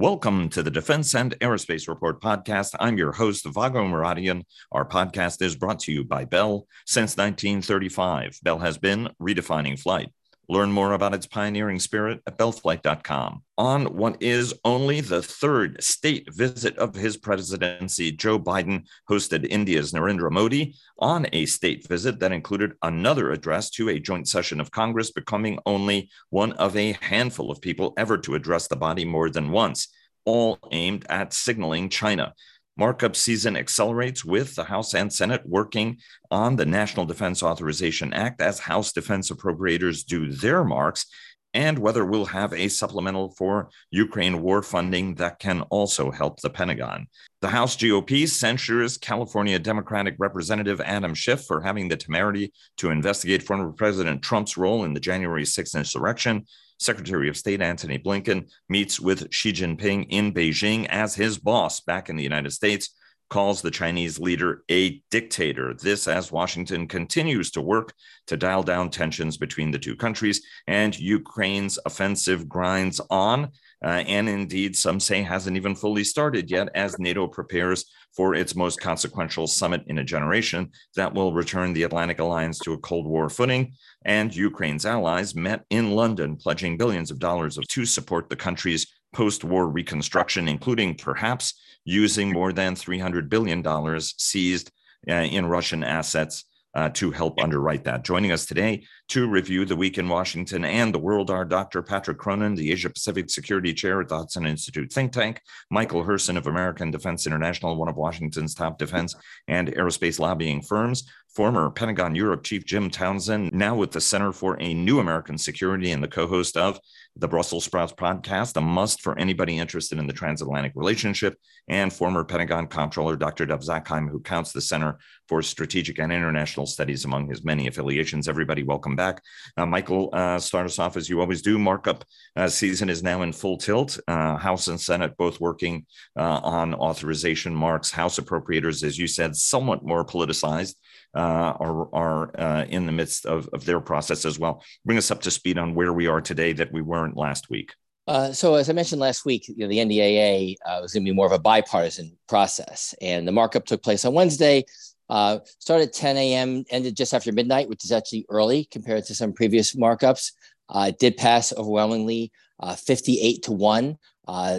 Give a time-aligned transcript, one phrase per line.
[0.00, 2.74] Welcome to the Defense and Aerospace Report podcast.
[2.80, 4.44] I'm your host, Vago Muradian.
[4.72, 6.66] Our podcast is brought to you by Bell.
[6.86, 10.08] Since 1935, Bell has been redefining flight.
[10.50, 13.44] Learn more about its pioneering spirit at bellflight.com.
[13.56, 19.92] On what is only the third state visit of his presidency, Joe Biden hosted India's
[19.92, 24.72] Narendra Modi on a state visit that included another address to a joint session of
[24.72, 29.30] Congress, becoming only one of a handful of people ever to address the body more
[29.30, 29.86] than once,
[30.24, 32.34] all aimed at signaling China.
[32.80, 35.98] Markup season accelerates with the House and Senate working
[36.30, 41.04] on the National Defense Authorization Act as House defense appropriators do their marks,
[41.52, 46.48] and whether we'll have a supplemental for Ukraine war funding that can also help the
[46.48, 47.06] Pentagon.
[47.42, 53.42] The House GOP censures California Democratic Representative Adam Schiff for having the temerity to investigate
[53.42, 56.46] former President Trump's role in the January 6th insurrection
[56.80, 62.08] Secretary of State Antony Blinken meets with Xi Jinping in Beijing as his boss back
[62.08, 62.94] in the United States,
[63.28, 65.72] calls the Chinese leader a dictator.
[65.74, 67.94] This as Washington continues to work
[68.26, 73.50] to dial down tensions between the two countries and Ukraine's offensive grinds on.
[73.82, 78.56] Uh, and indeed, some say hasn't even fully started yet as NATO prepares for its
[78.56, 83.06] most consequential summit in a generation that will return the Atlantic Alliance to a Cold
[83.06, 83.72] War footing.
[84.04, 89.44] And Ukraine's allies met in London, pledging billions of dollars to support the country's post
[89.44, 93.64] war reconstruction, including perhaps using more than $300 billion
[94.00, 94.70] seized
[95.08, 98.04] uh, in Russian assets uh, to help underwrite that.
[98.04, 101.82] Joining us today to review the week in Washington and the world are Dr.
[101.82, 105.40] Patrick Cronin, the Asia Pacific Security Chair at the Hudson Institute think tank,
[105.70, 109.14] Michael Herson of American Defense International, one of Washington's top defense
[109.48, 114.56] and aerospace lobbying firms, former Pentagon Europe Chief Jim Townsend, now with the Center for
[114.60, 116.78] a New American Security and the co host of
[117.16, 121.36] the Brussels Sprouts podcast, a must for anybody interested in the transatlantic relationship,
[121.68, 123.46] and former Pentagon Comptroller Dr.
[123.46, 124.98] Dov Zakheim, who counts the Center
[125.30, 128.26] for Strategic and International Studies among his many affiliations.
[128.26, 129.22] Everybody, welcome back.
[129.56, 131.56] Uh, Michael, uh, start us off as you always do.
[131.56, 132.04] Markup
[132.34, 133.96] uh, season is now in full tilt.
[134.08, 135.86] Uh, House and Senate both working
[136.18, 137.92] uh, on authorization marks.
[137.92, 140.74] House appropriators, as you said, somewhat more politicized
[141.14, 144.64] uh, are, are uh, in the midst of, of their process as well.
[144.84, 147.70] Bring us up to speed on where we are today that we weren't last week.
[148.08, 151.10] Uh, so, as I mentioned last week, you know, the NDAA uh, was going to
[151.10, 154.64] be more of a bipartisan process, and the markup took place on Wednesday.
[155.10, 159.14] Uh, started at 10 a.m., ended just after midnight, which is actually early compared to
[159.14, 160.32] some previous markups.
[160.68, 162.30] Uh, it did pass overwhelmingly,
[162.76, 163.98] 58 to one.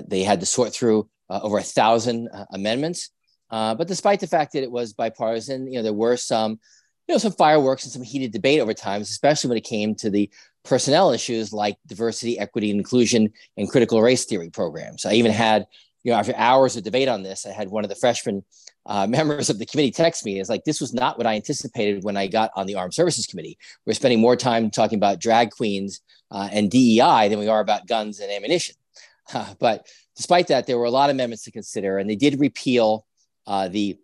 [0.08, 3.12] they had to sort through over a thousand amendments.
[3.52, 6.52] Uh, but despite the fact that it was bipartisan, you know, there were some,
[7.08, 10.10] you know, some fireworks and some heated debate over times, especially when it came to
[10.10, 10.30] the
[10.64, 15.06] personnel issues like diversity, equity, and inclusion and critical race theory programs.
[15.06, 15.66] I even had,
[16.04, 18.44] you know, after hours of debate on this, I had one of the freshman
[18.86, 20.40] uh, members of the committee text me.
[20.40, 23.28] It's like, this was not what I anticipated when I got on the Armed Services
[23.28, 23.58] Committee.
[23.86, 27.88] We're spending more time talking about drag queens uh, and DEI than we are about
[27.88, 28.76] guns and ammunition.
[29.34, 29.88] Uh, but
[30.18, 33.06] despite that, there were a lot of amendments to consider, and they did repeal
[33.48, 33.98] uh, the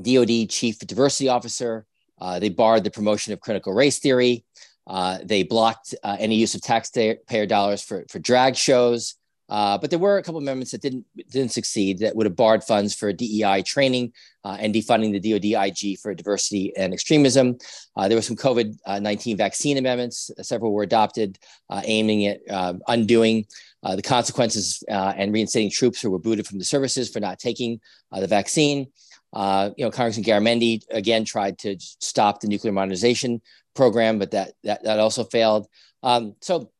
[0.00, 1.86] DoD chief diversity officer.
[2.20, 4.44] Uh, they barred the promotion of critical race theory.
[4.86, 9.16] Uh, they blocked any use of taxpayer dollars for, for drag shows.
[9.50, 12.64] Uh, but there were a couple amendments that didn't didn't succeed that would have barred
[12.64, 14.12] funds for DEI training
[14.44, 17.58] uh, and defunding the DoD IG for diversity and extremism.
[17.96, 20.30] Uh, there were some COVID nineteen vaccine amendments.
[20.42, 21.38] several were adopted,
[21.84, 22.40] aiming at
[22.88, 23.44] undoing
[23.82, 27.38] uh, the consequences uh, and reinstating troops who were booted from the services for not
[27.38, 27.80] taking
[28.12, 28.86] uh, the vaccine.
[29.32, 33.40] Uh, you know, Congressman Garamendi again tried to stop the nuclear modernization
[33.74, 35.66] program, but that that, that also failed.
[36.02, 36.70] Um, so,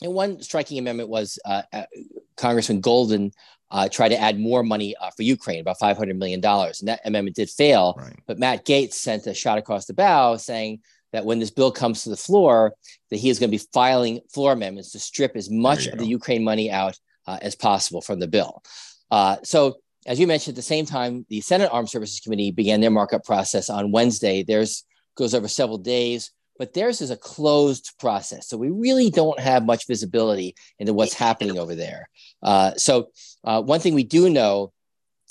[0.00, 1.84] one striking amendment was uh, uh,
[2.36, 3.32] Congressman Golden
[3.90, 7.36] tried to add more money for Ukraine, about five hundred million dollars, and that amendment
[7.36, 7.94] did fail.
[7.96, 8.18] Right.
[8.26, 10.80] But Matt Gaetz sent a shot across the bow saying
[11.12, 12.74] that when this bill comes to the floor,
[13.10, 15.98] that he is going to be filing floor amendments to strip as much of go.
[15.98, 18.62] the Ukraine money out uh, as possible from the bill.
[19.10, 22.80] Uh, so, as you mentioned, at the same time, the Senate Armed Services Committee began
[22.80, 24.42] their markup process on Wednesday.
[24.42, 24.84] Theirs
[25.14, 28.48] goes over several days, but theirs is a closed process.
[28.48, 32.08] So we really don't have much visibility into what's happening over there.
[32.42, 33.08] Uh, so
[33.44, 34.72] uh, one thing we do know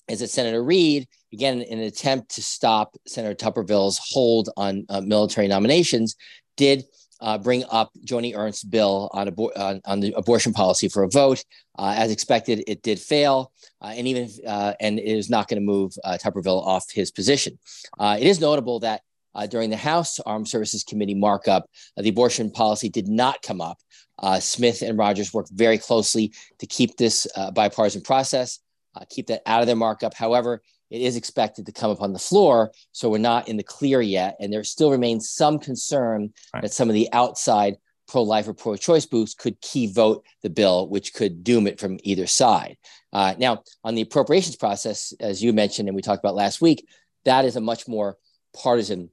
[0.08, 5.02] is that Senator Reed again, in an attempt to stop Senator Tuberville's hold on uh,
[5.02, 6.16] military nominations,
[6.58, 6.84] did
[7.22, 11.44] uh, bring up Joni Ernst's bill on, on, on, the abortion policy for a vote.
[11.78, 13.52] Uh, as expected, it did fail,
[13.82, 17.12] uh, and even uh, and it is not going to move uh, Tuberville off his
[17.12, 17.58] position.
[18.00, 19.02] it is notable that
[19.36, 23.62] uh, during the House Armed Services Committee markup, uh, the abortion policy did not come
[23.62, 23.78] up.
[24.19, 28.60] Uh, Smith and Rogers worked very closely to keep this uh, bipartisan process,
[28.95, 30.13] uh, keep that out of their markup.
[30.13, 33.63] However, it is expected to come up on the floor, so we're not in the
[33.63, 36.63] clear yet, and there still remains some concern right.
[36.63, 37.77] that some of the outside
[38.10, 42.27] pro-life or pro-choice booths could key vote the bill, which could doom it from either
[42.27, 42.75] side.
[43.13, 46.86] Uh, now, on the appropriations process, as you mentioned and we talked about last week,
[47.24, 48.18] that is a much more
[48.54, 49.10] partisan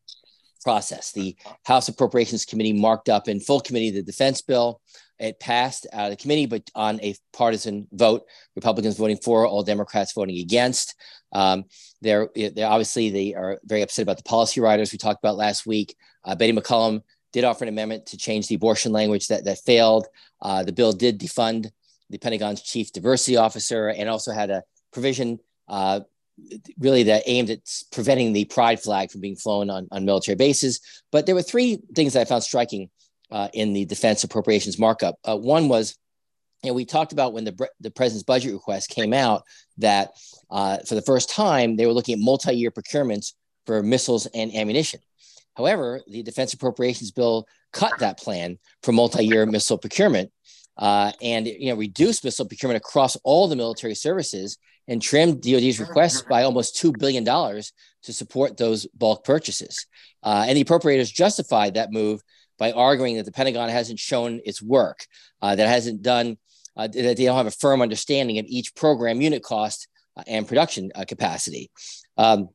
[0.62, 1.12] process.
[1.12, 4.80] The House Appropriations Committee marked up in full committee the defense bill.
[5.18, 8.22] It passed out of the committee, but on a partisan vote,
[8.54, 10.94] Republicans voting for, all Democrats voting against.
[11.32, 11.64] Um,
[12.00, 15.66] they're, they're obviously they are very upset about the policy riders we talked about last
[15.66, 15.96] week.
[16.24, 17.02] Uh, Betty McCollum
[17.32, 20.06] did offer an amendment to change the abortion language that, that failed.
[20.40, 21.70] Uh, the bill did defund
[22.10, 24.62] the Pentagon's chief diversity officer and also had a
[24.92, 25.38] provision
[25.68, 26.00] uh,
[26.78, 27.60] really that aimed at
[27.92, 30.80] preventing the pride flag from being flown on, on military bases.
[31.12, 32.90] But there were three things that I found striking
[33.30, 35.16] uh, in the defense appropriations markup.
[35.24, 35.96] Uh, one was,
[36.62, 39.42] you know, we talked about when the, the president's budget request came out
[39.78, 40.10] that
[40.50, 43.32] uh, for the first time they were looking at multi-year procurements
[43.66, 45.00] for missiles and ammunition.
[45.56, 50.30] However, the defense appropriations bill cut that plan for multi-year missile procurement
[50.78, 54.56] uh, and you know reduced missile procurement across all the military services
[54.88, 59.86] and trimmed DoD's requests by almost two billion dollars to support those bulk purchases.
[60.22, 62.22] Uh, and the appropriators justified that move
[62.58, 65.06] by arguing that the Pentagon hasn't shown its work,
[65.42, 66.36] uh, that hasn't done,
[66.76, 69.86] uh, that they don't have a firm understanding of each program unit cost
[70.16, 71.70] uh, and production uh, capacity.
[72.16, 72.48] Um,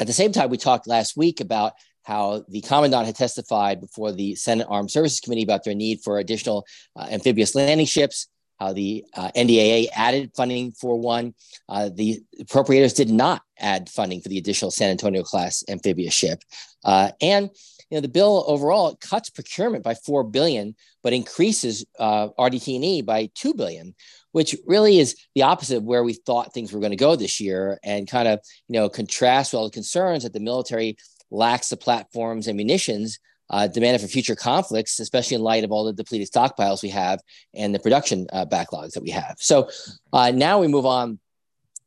[0.00, 4.12] at the same time, we talked last week about how the commandant had testified before
[4.12, 6.66] the Senate Armed Services Committee about their need for additional
[6.96, 8.28] uh, amphibious landing ships,
[8.72, 11.34] the uh, NDAA added funding for one.
[11.68, 16.42] Uh, the appropriators did not add funding for the additional San Antonio class amphibious ship.
[16.84, 17.50] Uh, and
[17.90, 23.30] you know, the bill overall cuts procurement by 4 billion, but increases uh, RDT&E by
[23.34, 23.94] 2 billion,
[24.32, 27.40] which really is the opposite of where we thought things were going to go this
[27.40, 30.96] year and kind of, you know, contrasts with all the concerns that the military
[31.30, 33.18] lacks the platforms and munitions
[33.54, 37.20] uh, for future conflicts, especially in light of all the depleted stockpiles we have
[37.54, 39.36] and the production uh, backlogs that we have.
[39.38, 39.68] So
[40.12, 41.20] uh, now we move on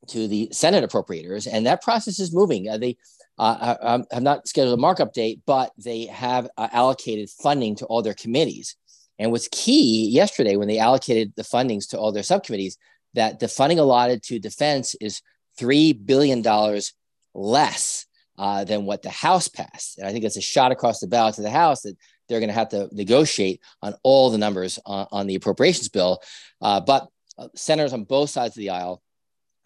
[0.07, 2.69] to the Senate appropriators, and that process is moving.
[2.69, 2.95] Uh, they
[3.37, 8.01] uh, have not scheduled a markup date, but they have uh, allocated funding to all
[8.01, 8.77] their committees.
[9.19, 12.77] And what's key yesterday when they allocated the fundings to all their subcommittees,
[13.13, 15.21] that the funding allotted to defense is
[15.59, 16.43] $3 billion
[17.33, 18.06] less
[18.37, 19.97] uh, than what the House passed.
[19.97, 21.95] And I think it's a shot across the bow to the House that
[22.27, 26.21] they're going to have to negotiate on all the numbers on, on the appropriations bill.
[26.61, 27.07] Uh, but
[27.37, 29.01] uh, senators on both sides of the aisle,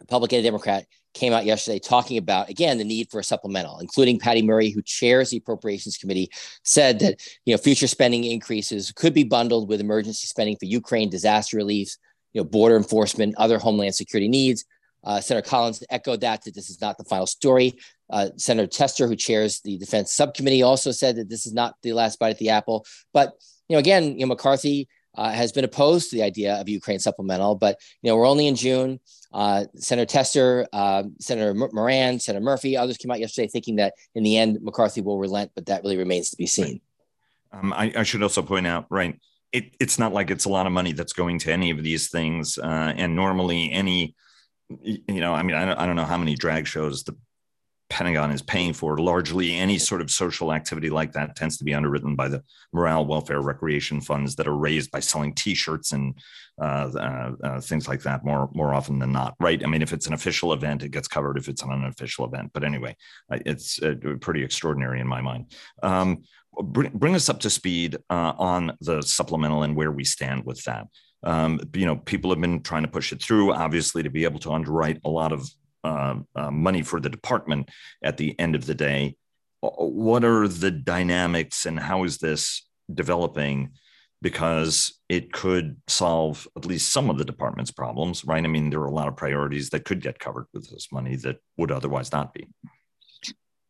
[0.00, 4.18] Republican and Democrat, came out yesterday talking about again the need for a supplemental, including
[4.18, 6.30] Patty Murray, who chairs the Appropriations Committee,
[6.64, 11.10] said that you know future spending increases could be bundled with emergency spending for Ukraine,
[11.10, 11.96] disaster relief,
[12.32, 14.64] you know border enforcement, other homeland security needs.
[15.04, 17.78] Uh, Senator Collins echoed that that this is not the final story.
[18.10, 21.92] Uh, Senator Tester, who chairs the Defense Subcommittee, also said that this is not the
[21.92, 22.86] last bite at the apple.
[23.12, 23.32] But
[23.68, 26.98] you know, again, you know, McCarthy uh, has been opposed to the idea of Ukraine
[26.98, 27.54] supplemental.
[27.54, 29.00] But you know, we're only in June.
[29.32, 34.22] Uh, Senator Tester, uh, Senator Moran, Senator Murphy, others came out yesterday thinking that in
[34.22, 36.80] the end McCarthy will relent, but that really remains to be seen.
[37.50, 39.18] Um, I, I, should also point out, right?
[39.52, 42.08] It, it's not like it's a lot of money that's going to any of these
[42.08, 44.14] things, uh, and normally any
[44.82, 47.16] you know, I mean, I don't, I don't know how many drag shows the
[47.92, 48.96] Pentagon is paying for.
[48.96, 52.42] Largely, any sort of social activity like that tends to be underwritten by the
[52.72, 56.14] morale, welfare, recreation funds that are raised by selling T-shirts and
[56.60, 58.24] uh, uh, uh, things like that.
[58.24, 59.62] More more often than not, right?
[59.62, 61.36] I mean, if it's an official event, it gets covered.
[61.36, 62.96] If it's an unofficial event, but anyway,
[63.30, 65.54] uh, it's uh, pretty extraordinary in my mind.
[65.82, 66.22] Um,
[66.62, 70.86] bring, bring us up to speed on the supplemental and where we stand with that.
[71.22, 74.40] Um, you know, people have been trying to push it through, obviously, to be able
[74.40, 75.48] to underwrite a lot of
[75.84, 77.70] uh, uh, money for the department
[78.02, 79.16] at the end of the day.
[79.60, 83.70] What are the dynamics and how is this developing?
[84.20, 88.44] Because it could solve at least some of the department's problems, right?
[88.44, 91.16] I mean, there are a lot of priorities that could get covered with this money
[91.16, 92.46] that would otherwise not be.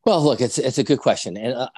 [0.04, 1.68] Well, look, it's it's a good question, and uh,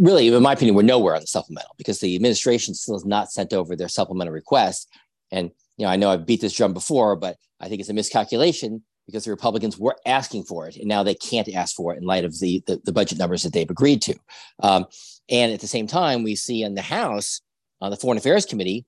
[0.00, 3.30] really, in my opinion, we're nowhere on the supplemental because the administration still has not
[3.30, 4.88] sent over their supplemental request.
[5.30, 7.94] And you know, I know I've beat this drum before, but I think it's a
[7.94, 11.98] miscalculation because the Republicans were asking for it, and now they can't ask for it
[11.98, 14.16] in light of the the, the budget numbers that they've agreed to.
[14.60, 14.86] Um,
[15.28, 17.40] and at the same time, we see in the House
[17.80, 18.84] on the Foreign Affairs Committee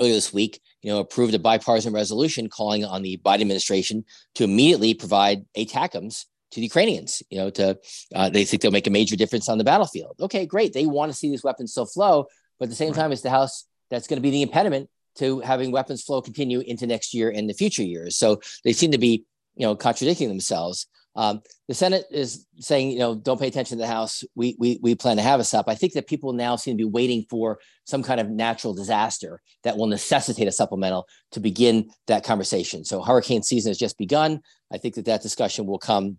[0.00, 4.44] earlier this week, you know, approved a bipartisan resolution calling on the Biden administration to
[4.44, 7.22] immediately provide ATACMS to the Ukrainians.
[7.30, 7.78] You know, to
[8.14, 10.16] uh, they think they'll make a major difference on the battlefield.
[10.20, 10.72] Okay, great.
[10.72, 12.26] They want to see these weapons still flow,
[12.58, 12.96] but at the same right.
[12.96, 16.60] time, it's the House that's going to be the impediment to having weapons flow continue
[16.60, 18.16] into next year and the future years.
[18.16, 19.24] So they seem to be,
[19.54, 20.86] you know, contradicting themselves.
[21.14, 24.22] Um, the Senate is saying, you know, don't pay attention to the House.
[24.34, 25.66] We, we, we plan to have a stop.
[25.66, 29.40] I think that people now seem to be waiting for some kind of natural disaster
[29.64, 32.84] that will necessitate a supplemental to begin that conversation.
[32.84, 34.42] So hurricane season has just begun.
[34.70, 36.18] I think that that discussion will come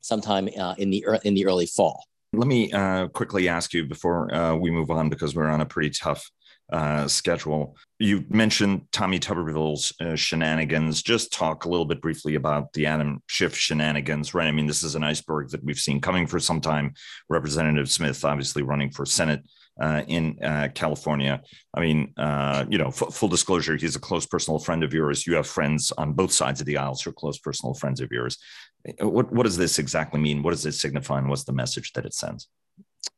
[0.00, 2.04] sometime uh, in the in the early fall.
[2.32, 5.66] Let me uh, quickly ask you before uh, we move on because we're on a
[5.66, 6.30] pretty tough
[6.70, 7.76] uh, schedule.
[7.98, 11.02] You mentioned Tommy Tuberville's uh, shenanigans.
[11.02, 14.46] Just talk a little bit briefly about the Adam Schiff shenanigans, right?
[14.46, 16.92] I mean, this is an iceberg that we've seen coming for some time.
[17.30, 19.42] Representative Smith, obviously running for Senate
[19.80, 21.40] uh, in uh, California.
[21.74, 25.26] I mean, uh, you know, f- full disclosure, he's a close personal friend of yours.
[25.26, 28.10] You have friends on both sides of the aisles who are close personal friends of
[28.10, 28.38] yours.
[29.00, 30.42] What, what does this exactly mean?
[30.42, 32.48] What does it signify and what's the message that it sends?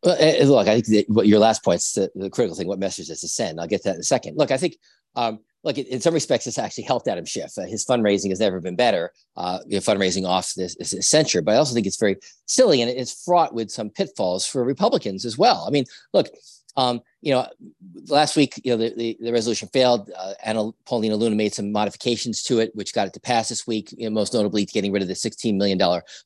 [0.02, 2.66] Well, look, I think what your last point's the, the, critical thing.
[2.66, 3.60] What message does it send?
[3.60, 4.36] I'll get that in a second.
[4.36, 4.76] Look, I think,
[5.14, 7.52] um, look, in some respects, this actually helped Adam Schiff.
[7.58, 9.12] Uh, his fundraising has never been better.
[9.36, 12.80] Uh, you know, fundraising off this, this censure, but I also think it's very silly
[12.80, 15.64] and it's fraught with some pitfalls for Republicans as well.
[15.66, 16.28] I mean, look,
[16.76, 17.46] um, you know,
[18.08, 20.10] last week, you know, the, the, the resolution failed.
[20.16, 23.66] Uh, Anna Paulina Luna made some modifications to it, which got it to pass this
[23.66, 25.78] week, you know, most notably getting rid of the $16 million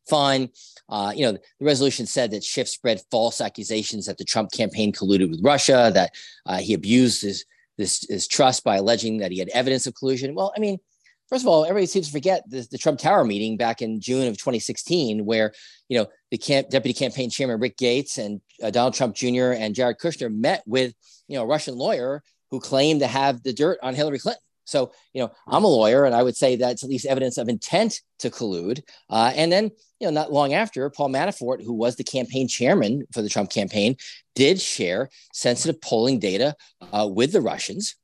[0.09, 0.49] fine.
[0.89, 4.93] Uh, you know, the resolution said that Schiff spread false accusations that the Trump campaign
[4.93, 6.13] colluded with Russia, that
[6.47, 7.45] uh, he abused his,
[7.79, 10.35] this, his trust by alleging that he had evidence of collusion.
[10.35, 10.79] Well, I mean,
[11.29, 14.29] first of all, everybody seems to forget the, the Trump Tower meeting back in June
[14.29, 15.53] of 2016, where
[15.89, 19.53] you know the camp, deputy campaign chairman Rick Gates and uh, Donald Trump Jr.
[19.53, 20.95] and Jared Kushner met with
[21.29, 24.41] you know a Russian lawyer who claimed to have the dirt on Hillary Clinton.
[24.67, 27.49] So, you know, I'm a lawyer, and I would say that's at least evidence of
[27.49, 28.83] intent to collude.
[29.11, 29.65] Uh, and then,
[30.01, 33.51] you know, not long after, Paul Manafort, who was the campaign chairman for the Trump
[33.51, 33.97] campaign,
[34.35, 36.55] did share sensitive polling data
[36.93, 37.97] uh, with the Russians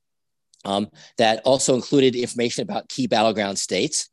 [0.65, 0.87] um,
[1.17, 4.09] that also included information about key battleground states.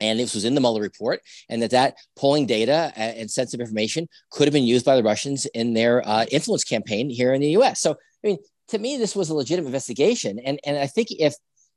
[0.00, 1.20] And this was in the Mueller report,
[1.50, 5.44] and that that polling data and sensitive information could have been used by the Russians
[5.46, 7.82] in their uh, influence campaign here in the U.S.
[7.82, 11.34] So, I mean, to me, this was a legitimate investigation, and and I think if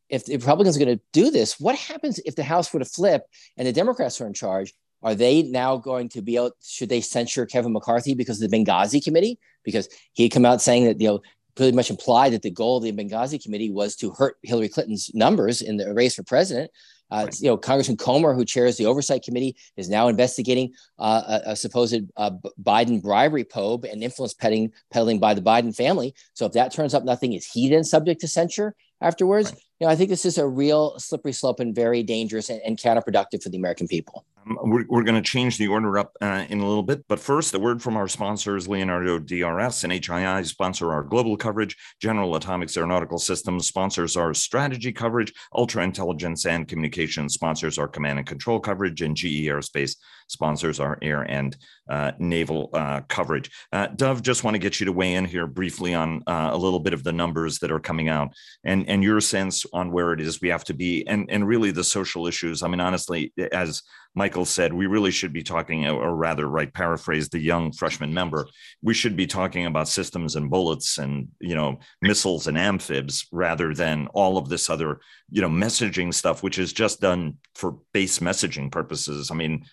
[0.07, 2.85] if the Republicans are going to do this, what happens if the House were to
[2.85, 3.23] flip
[3.57, 4.73] and the Democrats are in charge?
[5.01, 6.53] Are they now going to be out?
[6.63, 9.37] Should they censure Kevin McCarthy because of the Benghazi committee?
[9.63, 11.21] Because he come out saying that you know
[11.55, 15.11] pretty much implied that the goal of the Benghazi committee was to hurt Hillary Clinton's
[15.13, 16.71] numbers in the race for president.
[17.11, 17.41] Uh, right.
[17.41, 21.55] You know, Congressman Comer, who chairs the Oversight Committee, is now investigating uh, a, a,
[21.55, 22.31] supposed uh,
[22.63, 26.15] Biden bribery probe and influence peddling, peddling by the Biden family.
[26.33, 29.51] So if that turns up nothing, is he then subject to censure afterwards?
[29.51, 29.61] Right.
[29.79, 32.79] You know, I think this is a real slippery slope and very dangerous and, and
[32.79, 34.25] counterproductive for the American people.
[34.45, 37.19] Um, we're, we're going to change the order up uh, in a little bit, but
[37.19, 41.75] first, a word from our sponsors, Leonardo DRS and HII sponsor our global coverage.
[42.01, 45.33] General Atomics Aeronautical Systems sponsors our strategy coverage.
[45.55, 49.95] Ultra Intelligence and Communication sponsors our command and control coverage, and GE Aerospace
[50.27, 51.55] sponsors our air and
[51.89, 53.51] uh, naval uh, coverage.
[53.71, 56.57] Uh, Dov, just want to get you to weigh in here briefly on uh, a
[56.57, 58.33] little bit of the numbers that are coming out
[58.63, 61.71] and, and your sense on where it is we have to be and, and really
[61.71, 62.63] the social issues.
[62.63, 63.81] I mean, honestly, as
[64.15, 68.47] Michael said, we really should be talking, or rather, right, paraphrase the young freshman member,
[68.81, 73.73] we should be talking about systems and bullets and, you know, missiles and amphibs rather
[73.73, 74.99] than all of this other,
[75.31, 79.31] you know, messaging stuff, which is just done for base messaging purposes.
[79.31, 79.65] I mean,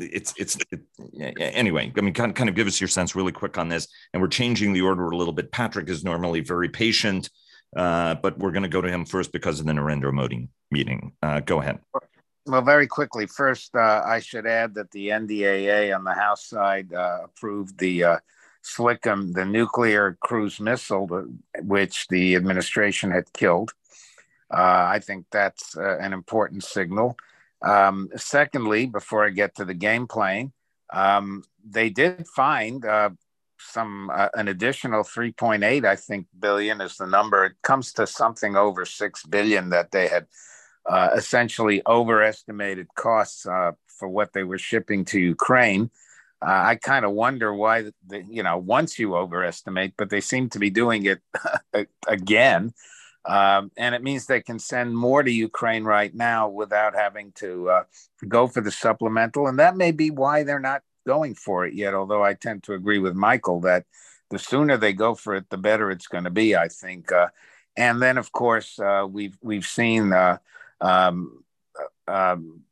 [0.00, 0.80] it's it's it,
[1.40, 3.88] anyway i mean kind, kind of give us your sense really quick on this.
[4.12, 5.50] And we're changing the order a little bit.
[5.50, 7.30] Patrick is normally very patient
[7.76, 11.12] uh, but we're going to go to him first because of the narendra modi meeting.
[11.22, 11.78] Uh, go ahead
[12.48, 16.92] well very quickly first uh, i should add that the ndaa on the house side
[16.92, 18.16] uh, approved the uh,
[18.64, 21.06] SLCM the nuclear cruise missile
[21.62, 23.72] which the administration had killed
[24.52, 27.16] uh, i think that's an important signal
[27.62, 30.52] um, secondly, before I get to the game playing,
[30.92, 33.10] um, they did find uh,
[33.58, 37.44] some uh, an additional 3.8, I think, billion is the number.
[37.44, 40.26] It comes to something over six billion that they had
[40.86, 45.90] uh, essentially overestimated costs uh, for what they were shipping to Ukraine.
[46.40, 50.48] Uh, I kind of wonder why, the, you know, once you overestimate, but they seem
[50.50, 51.20] to be doing it
[52.06, 52.72] again.
[53.24, 57.68] Um, and it means they can send more to Ukraine right now without having to
[57.70, 57.84] uh,
[58.26, 59.48] go for the supplemental.
[59.48, 62.74] And that may be why they're not going for it yet, although I tend to
[62.74, 63.84] agree with Michael that
[64.30, 67.10] the sooner they go for it, the better it's going to be, I think.
[67.10, 67.28] Uh,
[67.76, 70.38] and then, of course, uh, we've, we've seen uh,
[70.80, 71.44] um,
[72.06, 72.62] um,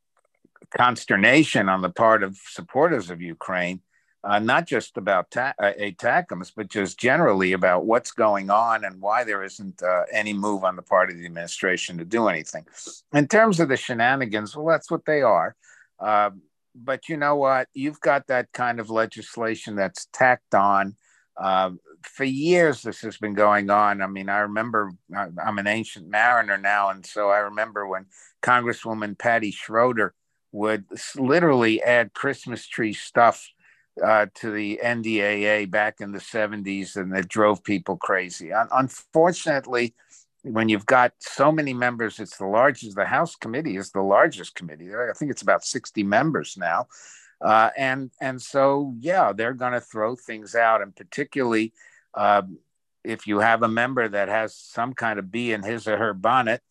[0.76, 3.80] consternation on the part of supporters of Ukraine,
[4.24, 5.72] uh, not just about ta- uh,
[6.56, 10.76] but just generally about what's going on and why there isn't uh, any move on
[10.76, 12.66] the part of the administration to do anything.
[13.12, 15.54] In terms of the shenanigans, well, that's what they are.
[16.00, 16.30] Uh,
[16.74, 17.68] but you know what?
[17.72, 20.96] You've got that kind of legislation that's tacked on.
[21.38, 24.00] Uh, for years, this has been going on.
[24.00, 28.06] I mean, I remember I'm an ancient mariner now, and so I remember when
[28.42, 30.14] Congresswoman Patty Schroeder
[30.52, 30.84] would
[31.16, 33.46] literally add Christmas tree stuff
[34.04, 38.50] uh, to the NDAA back in the 70s, and that drove people crazy.
[38.72, 39.94] unfortunately,
[40.42, 44.54] when you've got so many members, it's the largest, the House committee is the largest
[44.54, 44.94] committee.
[44.94, 46.86] I think it's about 60 members now.
[47.40, 51.72] Uh, and and so yeah, they're going to throw things out, and particularly
[52.14, 52.42] uh,
[53.04, 56.14] if you have a member that has some kind of bee in his or her
[56.14, 56.62] bonnet,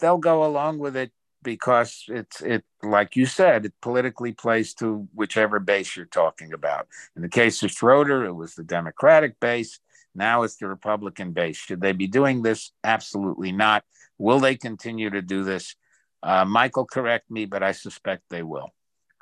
[0.00, 5.08] they'll go along with it because it's it like you said it politically plays to
[5.14, 6.88] whichever base you're talking about.
[7.16, 9.78] In the case of schroeder it was the democratic base.
[10.14, 11.56] Now it's the republican base.
[11.56, 12.72] Should they be doing this?
[12.82, 13.84] Absolutely not.
[14.18, 15.76] Will they continue to do this?
[16.22, 18.74] Uh, michael correct me but i suspect they will.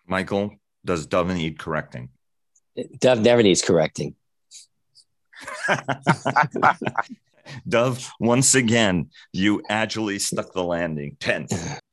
[0.07, 2.09] Michael does Dov need correcting
[3.01, 4.15] Dov never needs correcting
[7.69, 11.17] Dov, once again, you agilely stuck the landing.
[11.21, 11.47] 10.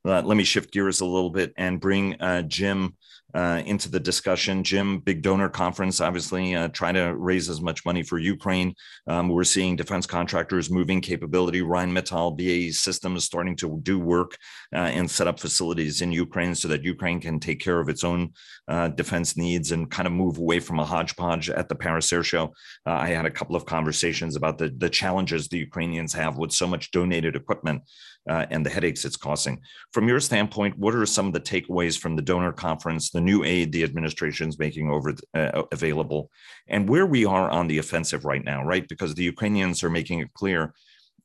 [0.04, 2.96] Uh, let me shift gears a little bit and bring uh, Jim
[3.34, 4.62] uh, into the discussion.
[4.62, 8.74] Jim, big donor conference, obviously, uh, trying to raise as much money for Ukraine.
[9.06, 11.60] Um, we're seeing defense contractors moving capability.
[11.60, 14.36] Rheinmetall, BAE Systems starting to do work
[14.72, 18.04] uh, and set up facilities in Ukraine so that Ukraine can take care of its
[18.04, 18.32] own
[18.68, 22.22] uh, defense needs and kind of move away from a hodgepodge at the Paris Air
[22.22, 22.54] Show.
[22.86, 26.52] Uh, I had a couple of conversations about the, the challenges the Ukrainians have with
[26.52, 27.82] so much donated equipment
[28.28, 29.60] uh, and the headaches it's causing.
[29.92, 33.44] From your standpoint, what are some of the takeaways from the donor conference, the new
[33.44, 36.30] aid the administration is making over uh, available,
[36.68, 38.88] and where we are on the offensive right now, right?
[38.88, 40.74] Because the Ukrainians are making it clear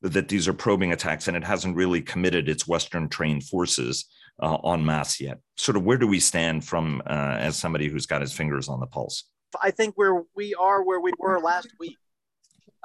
[0.02, 4.06] that these are probing attacks and it hasn't really committed its Western trained forces
[4.42, 5.40] uh, en masse yet.
[5.58, 8.80] Sort of where do we stand from uh, as somebody who's got his fingers on
[8.80, 9.26] the pulse?
[9.62, 11.98] I think where we are where we were last week,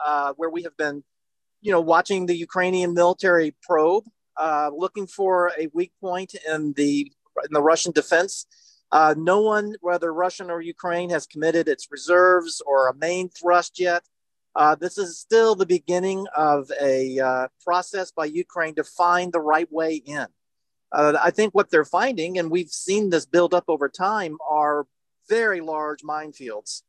[0.04, 1.04] uh, where we have been
[1.64, 4.04] you know, watching the Ukrainian military probe,
[4.36, 7.10] uh, looking for a weak point in the
[7.46, 8.46] in the Russian defense.
[8.92, 13.80] Uh, no one, whether Russian or Ukraine, has committed its reserves or a main thrust
[13.80, 14.02] yet.
[14.54, 19.40] Uh, this is still the beginning of a uh, process by Ukraine to find the
[19.40, 20.26] right way in.
[20.92, 24.86] Uh, I think what they're finding, and we've seen this build up over time, are
[25.30, 26.82] very large minefields.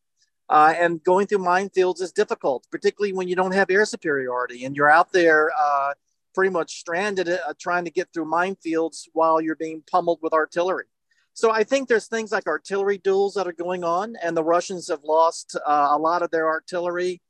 [0.50, 4.76] Uh, and going through minefields is difficult, particularly when you don't have air superiority and
[4.76, 5.94] you're out there uh,
[6.36, 10.86] pretty much stranded uh, trying to get through minefields while you're being pummeled with artillery.
[11.34, 14.88] So I think there's things like artillery duels that are going on, and the Russians
[14.88, 17.22] have lost uh, a lot of their artillery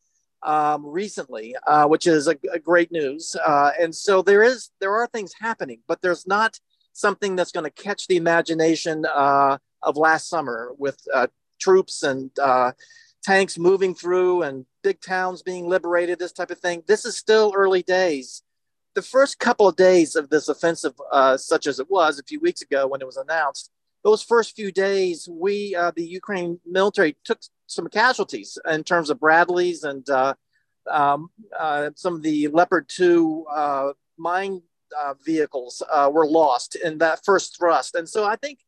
[0.43, 3.35] um, recently, uh, which is a, a great news.
[3.43, 6.59] Uh, and so there is there are things happening, but there's not
[6.93, 10.99] something that's going to catch the imagination of last summer with
[11.59, 12.29] troops and
[13.25, 16.83] tanks moving through and big towns being liberated, this type of thing.
[16.87, 18.43] This is still early days.
[18.93, 22.39] The first couple of days of this offensive, uh, such as it was a few
[22.39, 23.71] weeks ago when it was announced,
[24.03, 29.19] those first few days, we, uh, the Ukraine military, took some casualties in terms of
[29.19, 30.35] Bradleys and uh,
[30.89, 34.61] um, uh, some of the Leopard 2 uh, mine
[34.95, 37.95] uh, vehicles were lost in that first thrust.
[37.95, 38.59] And so I think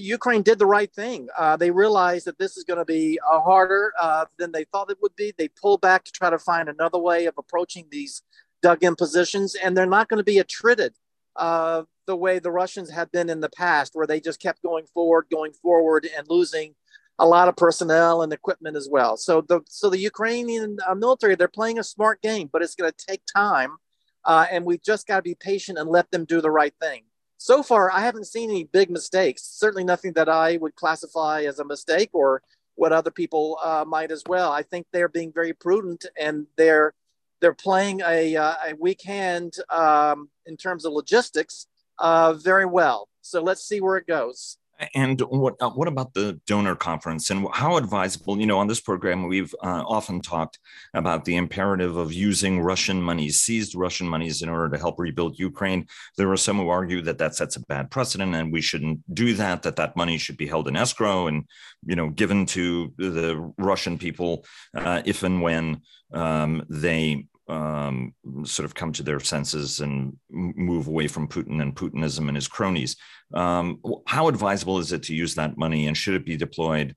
[0.00, 1.28] Ukraine did the right thing.
[1.36, 4.90] Uh, they realized that this is going to be uh, harder uh, than they thought
[4.90, 5.32] it would be.
[5.36, 8.22] They pulled back to try to find another way of approaching these
[8.62, 10.94] dug in positions, and they're not going to be attrited
[11.36, 14.86] uh, the way the Russians had been in the past, where they just kept going
[14.86, 16.74] forward, going forward, and losing
[17.18, 19.16] a lot of personnel and equipment as well.
[19.16, 22.90] So the so the Ukrainian uh, military they're playing a smart game, but it's going
[22.90, 23.76] to take time,
[24.24, 27.02] uh, and we've just got to be patient and let them do the right thing
[27.38, 29.42] so far, I haven't seen any big mistakes.
[29.42, 32.42] Certainly nothing that I would classify as a mistake or
[32.74, 34.52] what other people uh, might as well.
[34.52, 36.94] I think they're being very prudent and they're
[37.40, 41.68] they're playing a, uh, a weak hand um, in terms of logistics
[42.00, 43.08] uh, very well.
[43.22, 44.58] So let's see where it goes.
[44.94, 48.38] And what uh, what about the donor conference and how advisable?
[48.38, 50.60] You know, on this program, we've uh, often talked
[50.94, 55.38] about the imperative of using Russian monies, seized Russian monies, in order to help rebuild
[55.38, 55.86] Ukraine.
[56.16, 59.34] There are some who argue that that sets a bad precedent, and we shouldn't do
[59.34, 59.62] that.
[59.62, 61.44] That that money should be held in escrow and
[61.84, 64.44] you know given to the Russian people
[64.76, 70.86] uh, if and when um, they um, sort of come to their senses and move
[70.86, 72.96] away from Putin and Putinism and his cronies.
[73.32, 76.94] Um, how advisable is it to use that money, and should it be deployed?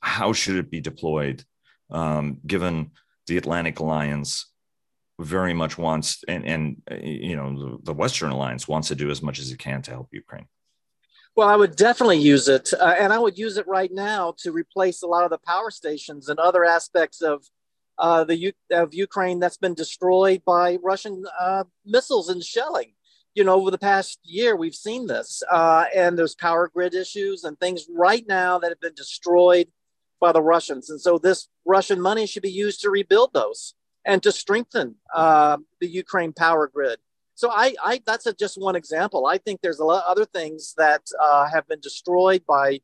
[0.00, 1.44] How should it be deployed,
[1.90, 2.92] um, given
[3.26, 4.46] the Atlantic Alliance
[5.20, 9.40] very much wants, and, and you know, the, Western Alliance wants to do as much
[9.40, 10.46] as it can to help Ukraine?
[11.34, 14.52] Well, I would definitely use it, uh, and I would use it right now to
[14.52, 17.44] replace a lot of the power stations and other aspects of
[17.98, 22.92] uh, the of Ukraine that's been destroyed by Russian uh, missiles and shelling.
[23.34, 27.44] You know, over the past year, we've seen this, uh, and there's power grid issues
[27.44, 29.68] and things right now that have been destroyed
[30.20, 30.90] by the Russians.
[30.90, 35.58] And so, this Russian money should be used to rebuild those and to strengthen uh,
[35.80, 36.98] the Ukraine power grid.
[37.34, 39.26] So, I, I that's a, just one example.
[39.26, 42.80] I think there's a lot other things that uh, have been destroyed by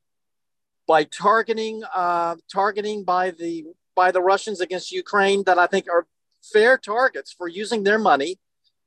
[0.87, 3.65] by targeting uh, targeting by the
[3.95, 6.07] by the Russians against Ukraine that I think are
[6.43, 8.39] fair targets for using their money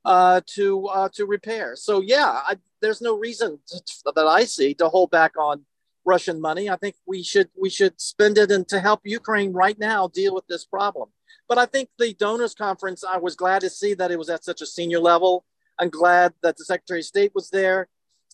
[0.04, 1.76] uh, to uh, to repair.
[1.76, 5.64] So yeah, I, there's no reason to, that I see to hold back on
[6.04, 6.70] Russian money.
[6.70, 10.34] I think we should we should spend it and to help Ukraine right now deal
[10.34, 11.10] with this problem.
[11.48, 14.44] But I think the donors conference, I was glad to see that it was at
[14.44, 15.44] such a senior level.
[15.78, 17.88] I'm glad that the Secretary of State was there.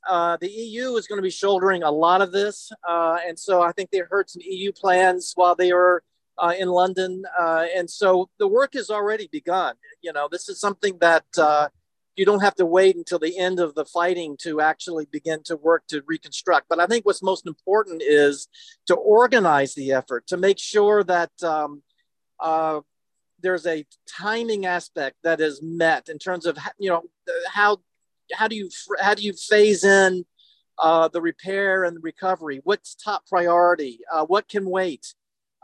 [0.09, 3.63] Uh, the EU is going to be shouldering a lot of this, uh, and so
[3.63, 6.03] I think they heard some EU plans while they were
[6.39, 7.23] uh, in London.
[7.39, 9.75] Uh, and so the work has already begun.
[10.03, 11.69] You know, this is something that uh,
[12.17, 15.57] you don't have to wait until the end of the fighting to actually begin to
[15.57, 16.69] work to reconstruct.
[16.69, 18.49] But I think what's most important is
[18.87, 21.83] to organize the effort, to make sure that um,
[22.41, 22.81] uh,
[23.41, 27.03] there's a timing aspect that is met in terms of, you know,
[27.53, 27.79] how,
[28.33, 28.71] how do you,
[29.01, 30.25] how do you phase in
[30.79, 32.61] uh, the repair and recovery?
[32.65, 34.01] What's top priority?
[34.13, 35.15] Uh, what can wait?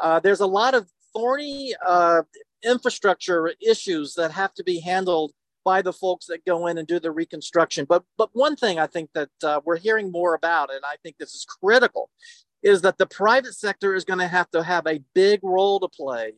[0.00, 2.22] Uh, there's a lot of thorny uh,
[2.64, 5.32] infrastructure issues that have to be handled
[5.64, 7.84] by the folks that go in and do the reconstruction.
[7.88, 11.16] But but one thing I think that uh, we're hearing more about, and I think
[11.18, 12.10] this is critical,
[12.62, 15.88] is that the private sector is going to have to have a big role to
[15.88, 16.32] play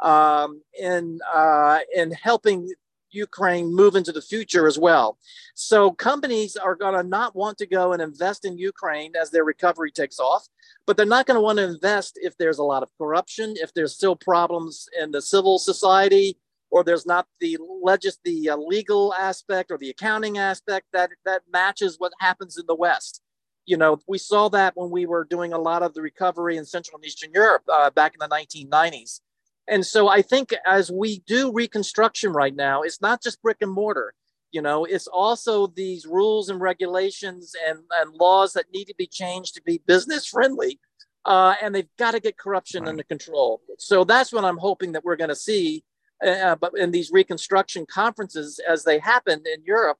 [0.00, 2.72] um, in uh, in helping
[3.12, 5.18] Ukraine move into the future as well.
[5.54, 9.44] So companies are going to not want to go and invest in Ukraine as their
[9.44, 10.48] recovery takes off
[10.86, 13.72] but they're not going to want to invest if there's a lot of corruption, if
[13.74, 16.36] there's still problems in the civil society,
[16.70, 21.42] or there's not the legis- the uh, legal aspect or the accounting aspect that that
[21.52, 23.20] matches what happens in the West.
[23.66, 26.64] You know, we saw that when we were doing a lot of the recovery in
[26.64, 29.20] Central and Eastern Europe uh, back in the 1990s.
[29.68, 33.72] And so I think as we do reconstruction right now, it's not just brick and
[33.72, 34.14] mortar
[34.52, 39.06] you know it's also these rules and regulations and, and laws that need to be
[39.06, 40.78] changed to be business friendly
[41.24, 42.90] uh, and they've got to get corruption right.
[42.90, 45.82] under control so that's what i'm hoping that we're going to see
[46.24, 49.98] uh, uh, but in these reconstruction conferences as they happen in europe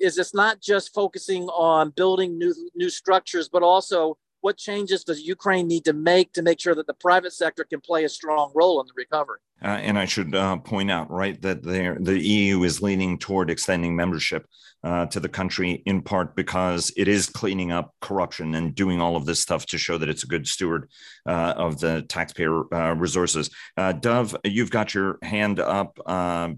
[0.00, 5.20] is it's not just focusing on building new new structures but also what changes does
[5.22, 8.52] Ukraine need to make to make sure that the private sector can play a strong
[8.54, 9.40] role in the recovery?
[9.62, 13.94] Uh, and I should uh, point out, right, that the EU is leaning toward extending
[13.94, 14.46] membership
[14.82, 19.16] uh, to the country in part because it is cleaning up corruption and doing all
[19.16, 20.88] of this stuff to show that it's a good steward
[21.26, 23.50] uh, of the taxpayer uh, resources.
[23.76, 25.98] Uh, Dov, you've got your hand up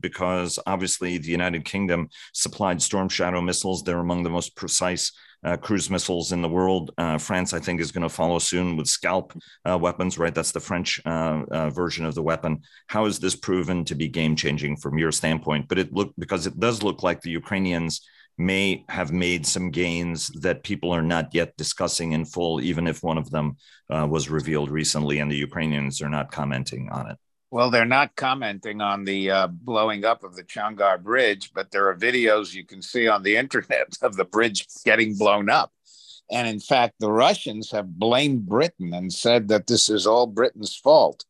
[0.00, 3.82] because obviously the United Kingdom supplied Storm Shadow missiles.
[3.82, 5.10] They're among the most precise
[5.44, 6.92] uh, cruise missiles in the world.
[6.98, 9.32] Uh, France, I think, is going to follow soon with Scalp
[9.68, 10.34] uh, weapons, right?
[10.34, 12.62] That's the French uh, uh, version of the weapon.
[12.86, 15.68] How is this proven to be game changing from your standpoint?
[15.68, 18.00] But it look because it does look like the Ukrainians
[18.38, 23.02] may have made some gains that people are not yet discussing in full, even if
[23.02, 23.56] one of them
[23.90, 27.18] uh, was revealed recently and the Ukrainians are not commenting on it.
[27.52, 31.86] Well, they're not commenting on the uh, blowing up of the Chongar Bridge, but there
[31.90, 35.70] are videos you can see on the internet of the bridge getting blown up.
[36.30, 40.74] And in fact, the Russians have blamed Britain and said that this is all Britain's
[40.74, 41.26] fault.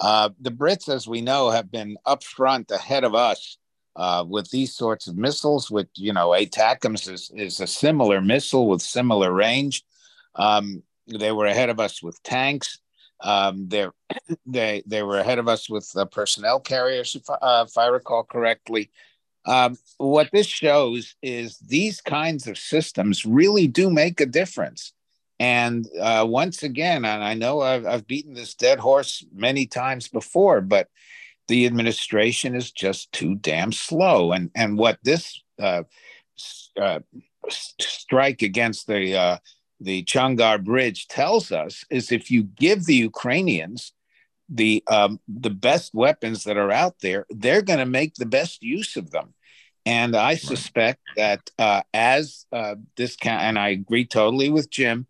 [0.00, 3.58] Uh, the Brits, as we know, have been up front ahead of us
[3.96, 8.68] uh, with these sorts of missiles, which, you know, ATACMS is, is a similar missile
[8.68, 9.82] with similar range.
[10.36, 12.78] Um, they were ahead of us with tanks.
[13.20, 13.88] Um, they
[14.46, 18.24] they they were ahead of us with the personnel carriers, if, uh, if I recall
[18.24, 18.90] correctly.
[19.46, 24.92] Um, what this shows is these kinds of systems really do make a difference.
[25.38, 30.08] And uh, once again, and I know I've, I've beaten this dead horse many times
[30.08, 30.88] before, but
[31.46, 34.32] the administration is just too damn slow.
[34.32, 35.84] And and what this uh,
[36.80, 37.00] uh,
[37.48, 39.38] strike against the uh,
[39.80, 43.92] the Chongar Bridge tells us is if you give the Ukrainians
[44.48, 48.62] the um, the best weapons that are out there, they're going to make the best
[48.62, 49.34] use of them.
[49.84, 55.06] And I suspect that uh, as uh, this can, and I agree totally with Jim.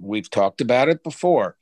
[0.00, 1.56] We've talked about it before.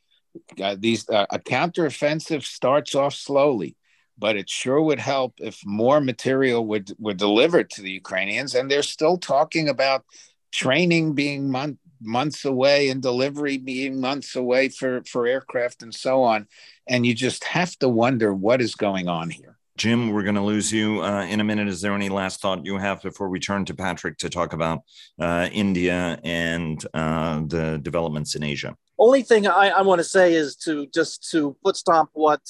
[0.60, 3.76] Uh, these uh, a counteroffensive starts off slowly,
[4.18, 8.54] but it sure would help if more material would would delivered to the Ukrainians.
[8.54, 10.04] And they're still talking about
[10.52, 16.22] training being month, months away and delivery being months away for for aircraft and so
[16.22, 16.46] on.
[16.86, 19.56] And you just have to wonder what is going on here.
[19.76, 21.66] Jim, we're going to lose you uh, in a minute.
[21.66, 24.82] Is there any last thought you have before we turn to Patrick to talk about
[25.18, 28.76] uh, India and uh, the developments in Asia?
[29.00, 32.40] Only thing I, I want to say is to just to foot stomp what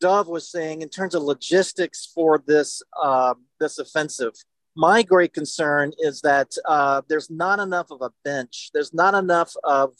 [0.00, 4.34] Dov was saying in terms of logistics for this uh, this offensive.
[4.76, 8.70] My great concern is that uh, there's not enough of a bench.
[8.72, 9.94] There's not enough of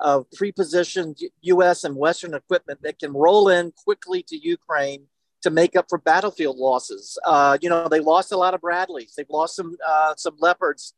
[0.00, 1.84] of pre-positioned U.S.
[1.84, 5.06] and Western equipment that can roll in quickly to Ukraine
[5.42, 7.18] to make up for battlefield losses.
[7.24, 9.14] Uh, you know, they lost a lot of Bradleys.
[9.16, 10.94] They've lost some uh, some Leopards,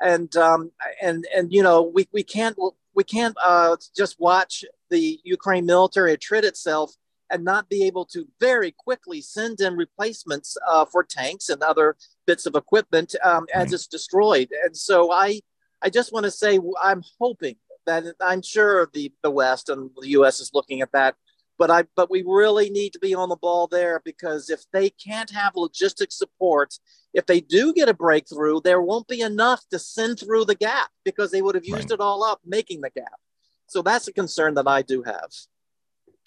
[0.00, 2.56] and um, and and you know, we, we can't
[2.94, 6.92] we can't uh, just watch the Ukraine military attrit itself
[7.30, 11.96] and not be able to very quickly send in replacements uh, for tanks and other
[12.26, 13.74] bits of equipment um, as mm-hmm.
[13.74, 14.48] it's destroyed.
[14.64, 15.40] And so I
[15.82, 20.10] I just want to say I'm hoping that I'm sure the the West and the
[20.10, 20.40] U.S.
[20.40, 21.14] is looking at that
[21.60, 24.88] but I but we really need to be on the ball there because if they
[24.88, 26.78] can't have logistic support,
[27.12, 30.88] if they do get a breakthrough, there won't be enough to send through the gap
[31.04, 31.90] because they would have used right.
[31.90, 33.20] it all up making the gap.
[33.66, 35.30] So that's a concern that I do have.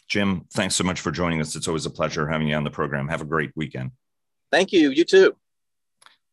[0.08, 1.56] Jim, thanks so much for joining us.
[1.56, 3.08] It's always a pleasure having you on the program.
[3.08, 3.92] Have a great weekend.
[4.52, 4.92] Thank you.
[4.92, 5.36] You too.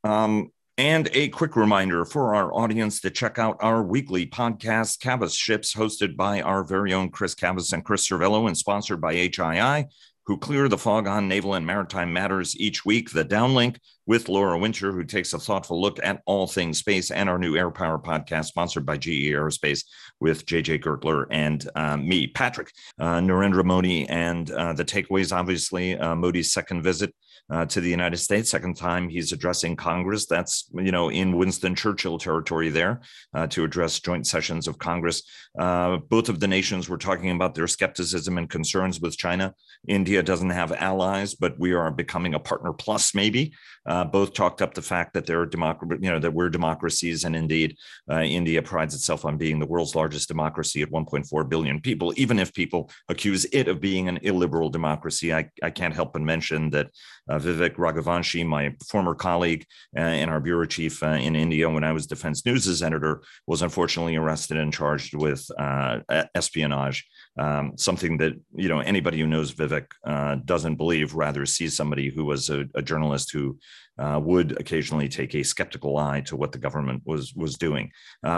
[0.04, 5.35] Um, and a quick reminder for our audience to check out our weekly podcast, Cavas
[5.35, 9.87] Ships, hosted by our very own Chris Cavas and Chris Servello and sponsored by HII,
[10.31, 13.11] who clear the fog on naval and maritime matters each week.
[13.11, 17.29] The Downlink with Laura Winter, who takes a thoughtful look at all things space, and
[17.29, 19.83] our new Air Power podcast, sponsored by GE Aerospace
[20.21, 25.99] with JJ Gertler and uh, me, Patrick, uh, Narendra Modi, and uh, the takeaways, obviously,
[25.99, 27.12] uh, Modi's second visit
[27.50, 28.50] uh, to the United States.
[28.50, 30.26] Second time he's addressing Congress.
[30.26, 33.00] That's you know in Winston Churchill territory there
[33.34, 35.22] uh, to address joint sessions of Congress.
[35.58, 39.54] Uh, both of the nations were talking about their skepticism and concerns with China.
[39.88, 43.52] India doesn't have allies, but we are becoming a partner plus maybe.
[43.87, 47.35] Uh, both talked up the fact that they're democracy, you know, that we're democracies, and
[47.35, 47.77] indeed
[48.11, 52.12] uh, India prides itself on being the world's largest democracy at 1.4 billion people.
[52.16, 56.23] Even if people accuse it of being an illiberal democracy, I, I can't help but
[56.23, 56.90] mention that
[57.29, 59.64] uh, Vivek Raghuvanshi, my former colleague
[59.97, 63.62] uh, and our bureau chief uh, in India when I was Defense News' editor, was
[63.62, 66.01] unfortunately arrested and charged with uh,
[66.35, 67.07] espionage.
[67.40, 71.14] Um, something that you know anybody who knows Vivek uh, doesn't believe.
[71.14, 73.59] Rather, sees somebody who was a, a journalist who
[73.98, 77.90] uh, would occasionally take a skeptical eye to what the government was was doing.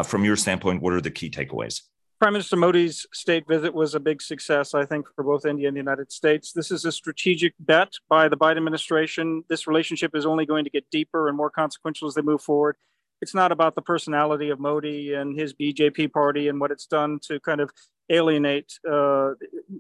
[0.05, 1.83] from your standpoint, what are the key takeaways?
[2.23, 5.77] Prime Minister Modi's state visit was a big success, I think, for both India and
[5.77, 6.53] the United States.
[6.53, 9.43] This is a strategic bet by the Biden administration.
[9.49, 12.77] This relationship is only going to get deeper and more consequential as they move forward.
[13.23, 17.19] It's not about the personality of Modi and his BJP party and what it's done
[17.25, 17.73] to kind of
[18.11, 19.31] alienate uh,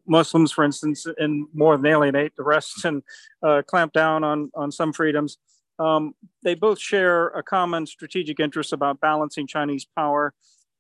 [0.07, 3.03] Muslims, for instance, and more than alienate the rest and
[3.43, 5.39] uh, clamp down on, on some freedoms.
[5.79, 10.33] Um, they both share a common strategic interest about balancing Chinese power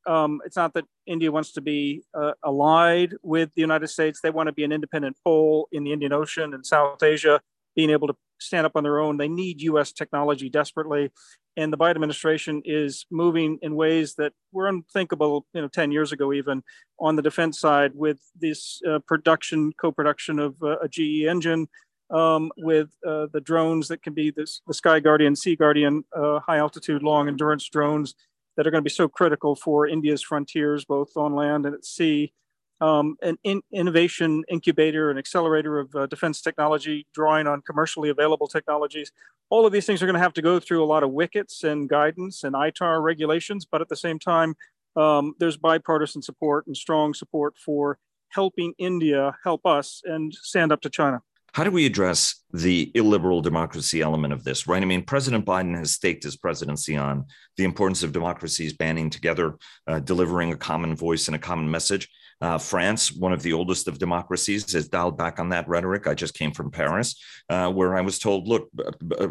[0.06, 4.20] um, it's not that India wants to be uh, allied with the United States.
[4.20, 7.40] They want to be an independent pole in the Indian Ocean and South Asia,
[7.74, 9.16] being able to stand up on their own.
[9.16, 9.92] They need U.S.
[9.92, 11.10] technology desperately,
[11.56, 16.12] and the Biden administration is moving in ways that were unthinkable, you know, 10 years
[16.12, 16.62] ago, even
[16.98, 21.68] on the defense side, with this uh, production, co-production of uh, a GE engine.
[22.10, 26.40] Um, with uh, the drones that can be this, the Sky Guardian, Sea Guardian, uh,
[26.40, 28.14] high altitude, long endurance drones
[28.56, 31.86] that are going to be so critical for India's frontiers, both on land and at
[31.86, 32.34] sea.
[32.80, 38.48] Um, an in, innovation incubator and accelerator of uh, defense technology, drawing on commercially available
[38.48, 39.12] technologies.
[39.50, 41.62] All of these things are going to have to go through a lot of wickets
[41.62, 44.56] and guidance and ITAR regulations, but at the same time,
[44.96, 47.98] um, there's bipartisan support and strong support for
[48.30, 51.20] helping India help us and stand up to China.
[51.54, 54.82] How do we address the illiberal democracy element of this, right?
[54.82, 57.26] I mean, President Biden has staked his presidency on
[57.58, 62.08] the importance of democracies banding together, uh, delivering a common voice and a common message.
[62.42, 66.08] Uh, France, one of the oldest of democracies, has dialed back on that rhetoric.
[66.08, 67.14] I just came from Paris,
[67.48, 68.68] uh, where I was told, look,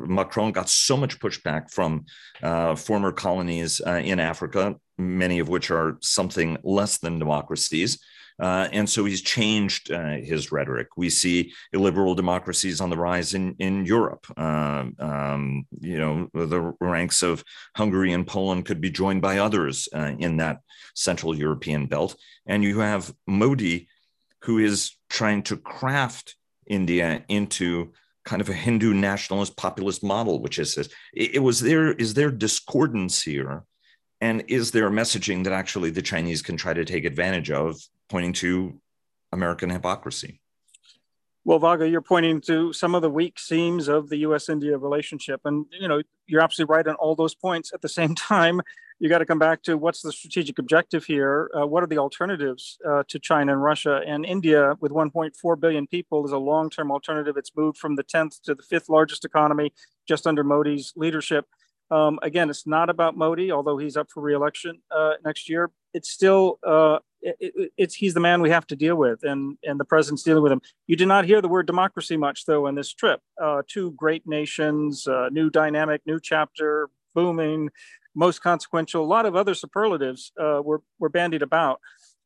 [0.08, 2.06] Macron got so much pushback from
[2.42, 8.00] uh, former colonies uh, in Africa, many of which are something less than democracies.
[8.40, 10.88] Uh, and so he's changed uh, his rhetoric.
[10.98, 14.26] We see illiberal democracies on the rise in, in Europe.
[14.36, 17.44] Uh, um, you know, the ranks of
[17.76, 20.62] Hungary and Poland could be joined by others uh, in that
[20.96, 22.16] Central European belt.
[22.46, 23.88] And you have Modi,
[24.44, 26.36] who is trying to craft
[26.68, 31.92] India into kind of a Hindu nationalist populist model, which is it, it was there.
[31.94, 33.64] Is there discordance here?
[34.20, 38.34] And is there messaging that actually the Chinese can try to take advantage of pointing
[38.34, 38.80] to
[39.32, 40.42] American hypocrisy.
[41.44, 45.66] Well, Vago, you're pointing to some of the weak seams of the U.S.-India relationship, and
[45.72, 47.74] you know you're absolutely right on all those points.
[47.74, 48.62] At the same time,
[49.00, 51.50] you got to come back to what's the strategic objective here?
[51.58, 54.02] Uh, what are the alternatives uh, to China and Russia?
[54.06, 57.36] And India, with 1.4 billion people, is a long-term alternative.
[57.38, 59.74] It's moved from the 10th to the fifth largest economy
[60.08, 61.48] just under Modi's leadership.
[61.90, 65.72] Um, again, it's not about Modi, although he's up for reelection uh, next year.
[65.94, 69.80] It's still uh, it, it's he's the man we have to deal with, and and
[69.80, 70.62] the president's dealing with him.
[70.88, 73.22] You did not hear the word democracy much though in this trip.
[73.42, 77.70] Uh, two great nations, uh, new dynamic, new chapter, booming,
[78.16, 79.04] most consequential.
[79.04, 81.80] A lot of other superlatives uh, were were bandied about.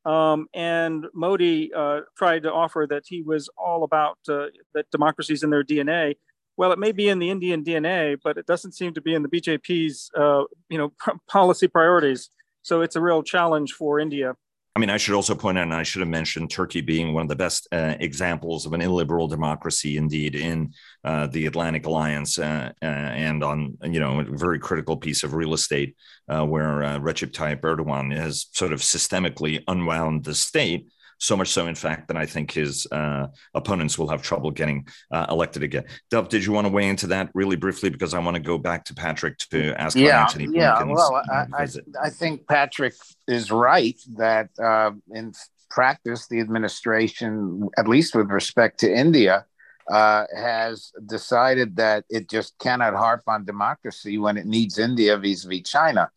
[0.06, 5.43] Um, and Modi uh, tried to offer that he was all about uh, that democracies
[5.43, 6.15] in their DNA.
[6.58, 9.23] Well, it may be in the Indian DNA, but it doesn't seem to be in
[9.23, 10.93] the BJP's, uh, you know,
[11.30, 12.30] policy priorities.
[12.65, 14.34] So it's a real challenge for India.
[14.75, 17.21] I mean, I should also point out, and I should have mentioned Turkey being one
[17.21, 20.73] of the best uh, examples of an illiberal democracy, indeed, in
[21.04, 25.36] uh, the Atlantic Alliance, uh, uh and on you know a very critical piece of
[25.36, 25.95] real estate
[26.28, 31.49] uh, where uh, Recep Tayyip Erdogan has sort of systemically unwound the state so much
[31.49, 35.63] so, in fact, that I think his uh, opponents will have trouble getting uh, elected
[35.63, 35.86] again.
[36.12, 37.89] Dov, did you want to weigh into that really briefly?
[37.89, 41.45] Because I want to go back to Patrick to ask yeah, Antony Yeah, well, I,
[41.54, 41.67] I,
[42.04, 42.93] I, think Patrick
[43.28, 45.34] is right that uh, in
[45.69, 49.45] practice, the administration, at least with respect to India,
[49.89, 55.62] uh, has decided that it just cannot harp on democracy when it needs India vis-a-vis
[55.62, 56.10] China.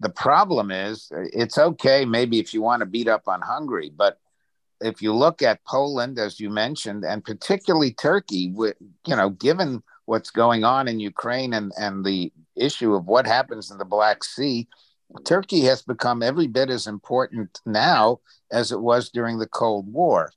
[0.00, 4.18] The problem is, it's okay maybe if you want to beat up on Hungary, but
[4.80, 10.30] if you look at Poland, as you mentioned, and particularly Turkey, you know, given what's
[10.30, 14.68] going on in Ukraine and, and the issue of what happens in the Black Sea,
[15.24, 20.30] Turkey has become every bit as important now as it was during the Cold War.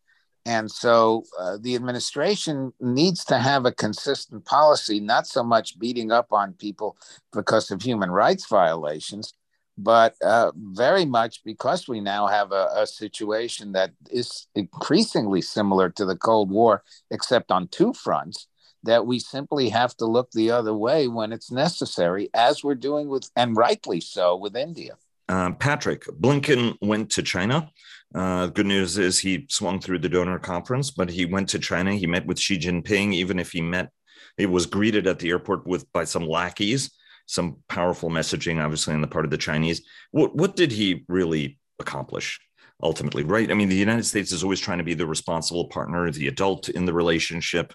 [0.45, 6.11] And so uh, the administration needs to have a consistent policy, not so much beating
[6.11, 6.97] up on people
[7.33, 9.33] because of human rights violations,
[9.81, 15.89] but uh, very much because we now have a, a, situation that is increasingly similar
[15.89, 18.47] to the Cold War, except on two fronts,
[18.83, 23.07] that we simply have to look the other way when it's necessary, as we're doing
[23.07, 24.97] with, and rightly so, with India.
[25.29, 27.71] Uh, Patrick, Blinken went to China.
[28.13, 31.93] Uh, good news is he swung through the donor conference, but he went to China.
[31.93, 33.91] He met with Xi Jinping, even if he met,
[34.35, 36.91] he was greeted at the airport with by some lackeys
[37.29, 39.83] some powerful messaging, obviously, on the part of the Chinese.
[40.09, 42.39] What, what did he really accomplish
[42.81, 43.51] ultimately, right?
[43.51, 46.69] I mean, the United States is always trying to be the responsible partner, the adult
[46.69, 47.71] in the relationship.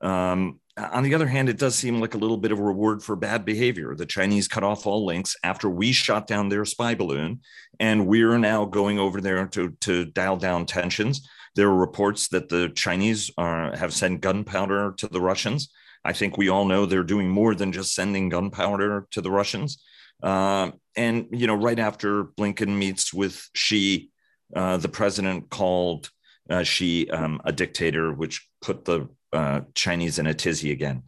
[0.00, 3.00] Um, on the other hand, it does seem like a little bit of a reward
[3.00, 3.94] for bad behavior.
[3.94, 7.40] The Chinese cut off all links after we shot down their spy balloon,
[7.78, 11.28] and we're now going over there to, to dial down tensions.
[11.54, 15.70] There are reports that the Chinese are, have sent gunpowder to the Russians.
[16.04, 19.82] I think we all know they're doing more than just sending gunpowder to the Russians.
[20.22, 24.10] Uh, and you know, right after Blinken meets with Xi,
[24.54, 26.10] uh, the president called
[26.50, 31.02] uh, Xi um, a dictator, which put the uh, Chinese in a tizzy again.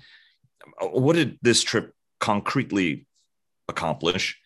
[0.80, 3.06] What did this trip concretely
[3.68, 4.38] accomplish?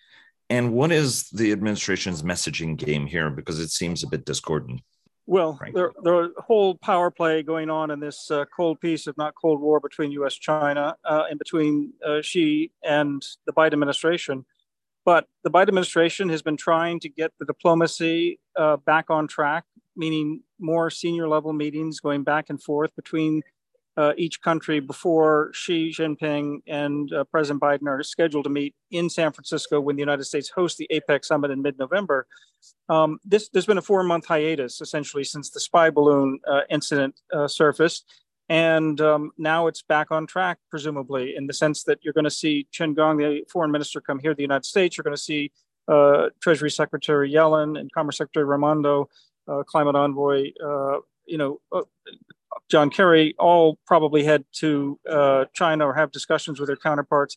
[0.51, 3.31] And what is the administration's messaging game here?
[3.31, 4.83] Because it seems a bit discordant.
[5.27, 9.17] Well, there the, the whole power play going on in this uh, cold peace, if
[9.17, 10.35] not cold war, between U.S.
[10.35, 14.45] China uh, and between uh, Xi and the Biden administration.
[15.05, 19.65] But the Biden administration has been trying to get the diplomacy uh, back on track,
[19.97, 23.43] meaning more senior level meetings going back and forth between
[23.97, 29.09] uh, each country before Xi Jinping and uh, President Biden are scheduled to meet in
[29.09, 32.27] San Francisco when the United States hosts the APEC summit in mid-November.
[32.89, 37.47] Um, this, there's been a four-month hiatus essentially since the spy balloon uh, incident uh,
[37.47, 38.05] surfaced,
[38.49, 42.31] and um, now it's back on track, presumably, in the sense that you're going to
[42.31, 44.97] see Qin Gang, the foreign minister, come here to the United States.
[44.97, 45.53] You're going to see
[45.87, 49.09] uh, Treasury Secretary Yellen and Commerce Secretary Raimondo,
[49.47, 50.51] uh, climate envoy,
[51.27, 51.61] you know,
[52.71, 57.37] John Kerry all probably head to uh, China or have discussions with their counterparts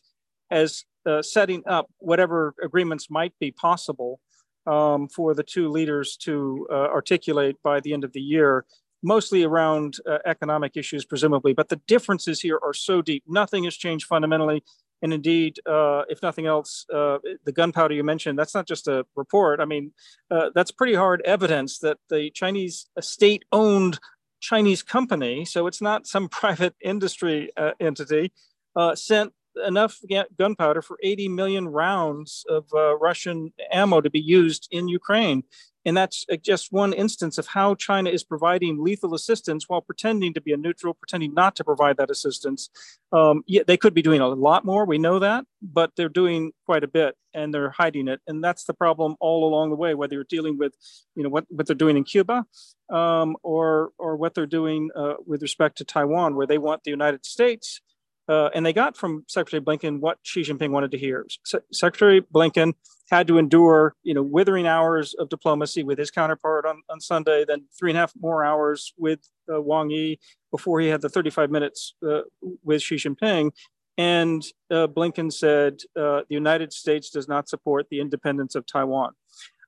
[0.50, 4.20] as uh, setting up whatever agreements might be possible
[4.66, 8.64] um, for the two leaders to uh, articulate by the end of the year,
[9.02, 11.52] mostly around uh, economic issues, presumably.
[11.52, 13.24] But the differences here are so deep.
[13.26, 14.62] Nothing has changed fundamentally.
[15.00, 19.06] And indeed, uh, if nothing else, uh, the gunpowder you mentioned, that's not just a
[19.14, 19.60] report.
[19.60, 19.92] I mean,
[20.30, 24.00] uh, that's pretty hard evidence that the Chinese state owned
[24.40, 28.32] Chinese company, so it's not some private industry uh, entity,
[28.76, 29.32] uh, sent
[29.66, 29.98] enough
[30.36, 35.44] gunpowder for 80 million rounds of uh, Russian ammo to be used in Ukraine.
[35.84, 40.34] And that's uh, just one instance of how China is providing lethal assistance while pretending
[40.34, 42.68] to be a neutral, pretending not to provide that assistance.
[43.10, 44.84] Um, yeah, they could be doing a lot more.
[44.84, 48.20] We know that, but they're doing quite a bit and they're hiding it.
[48.26, 50.74] And that's the problem all along the way, whether you're dealing with,
[51.14, 52.44] you know, what, what they're doing in Cuba
[52.90, 56.90] um, or, or what they're doing uh, with respect to Taiwan, where they want the
[56.90, 57.80] United States
[58.28, 61.26] uh, and they got from Secretary Blinken what Xi Jinping wanted to hear.
[61.44, 62.74] Se- Secretary Blinken
[63.10, 67.44] had to endure, you know, withering hours of diplomacy with his counterpart on, on Sunday,
[67.46, 69.20] then three and a half more hours with
[69.52, 70.18] uh, Wang Yi
[70.50, 72.20] before he had the 35 minutes uh,
[72.62, 73.52] with Xi Jinping.
[73.96, 79.12] And uh, Blinken said uh, the United States does not support the independence of Taiwan.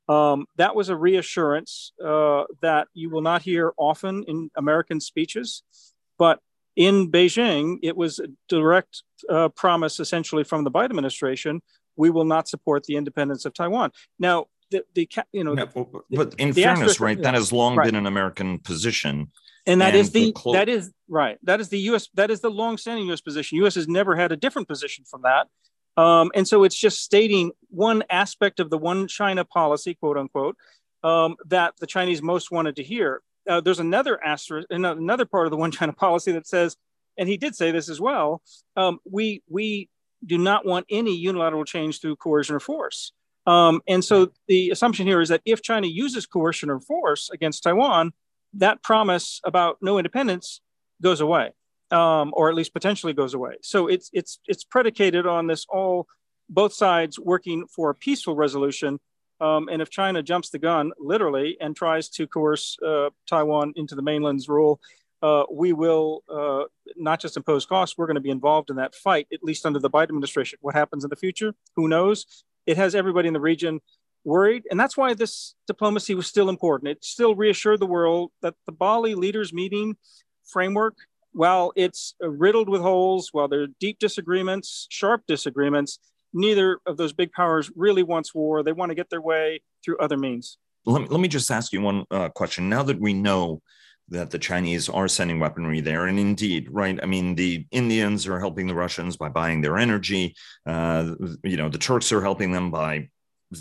[0.08, 5.62] Um, that was a reassurance uh, that you will not hear often in American speeches,
[6.18, 6.40] but
[6.76, 11.60] in Beijing, it was a direct uh, promise essentially from the Biden administration
[11.96, 13.92] we will not support the independence of Taiwan.
[14.18, 15.66] Now, the, the you know, yeah,
[16.10, 17.84] but in the fairness, right, that has long right.
[17.84, 19.30] been an American position.
[19.66, 21.38] And that and is the, clo- that is right.
[21.42, 22.08] That is the U.S.
[22.14, 23.20] That is the long-standing U.S.
[23.20, 23.58] position.
[23.58, 23.74] U.S.
[23.74, 25.48] has never had a different position from that.
[26.00, 30.56] Um, and so it's just stating one aspect of the one China policy, quote unquote,
[31.02, 35.51] um, that the Chinese most wanted to hear uh, there's another asterisk, another part of
[35.51, 36.76] the one China policy that says,
[37.18, 38.42] and he did say this as well.
[38.76, 39.88] Um, we we
[40.24, 43.12] do not want any unilateral change through coercion or force.
[43.46, 47.62] Um, and so the assumption here is that if China uses coercion or force against
[47.62, 48.12] Taiwan,
[48.55, 50.61] that promise about no independence
[51.03, 51.53] goes away,
[51.90, 53.55] um, or at least potentially goes away.
[53.62, 56.07] So it's it's it's predicated on this all
[56.48, 59.01] both sides working for a peaceful resolution
[59.41, 63.95] um, and if China jumps the gun, literally, and tries to coerce uh, Taiwan into
[63.95, 64.80] the mainland's rule,
[65.22, 66.64] uh, we will uh,
[66.97, 69.78] not just impose costs, we're going to be involved in that fight, at least under
[69.78, 70.59] the Biden administration.
[70.62, 71.55] What happens in the future?
[71.76, 72.45] Who knows?
[72.66, 73.80] It has everybody in the region
[74.24, 74.64] worried.
[74.70, 76.91] And that's why this diplomacy was still important.
[76.91, 79.97] It still reassured the world that the Bali leaders meeting
[80.45, 80.95] framework,
[81.32, 85.99] while it's riddled with holes, while there are deep disagreements, sharp disagreements,
[86.33, 88.62] neither of those big powers really wants war.
[88.62, 90.59] They want to get their way through other means.
[90.87, 92.68] Let me, let me just ask you one uh, question.
[92.68, 93.61] Now that we know
[94.09, 96.99] that the Chinese are sending weaponry there, and indeed, right?
[97.03, 100.35] I mean, the Indians are helping the Russians by buying their energy.
[100.66, 101.14] Uh,
[101.45, 103.09] you know, the Turks are helping them by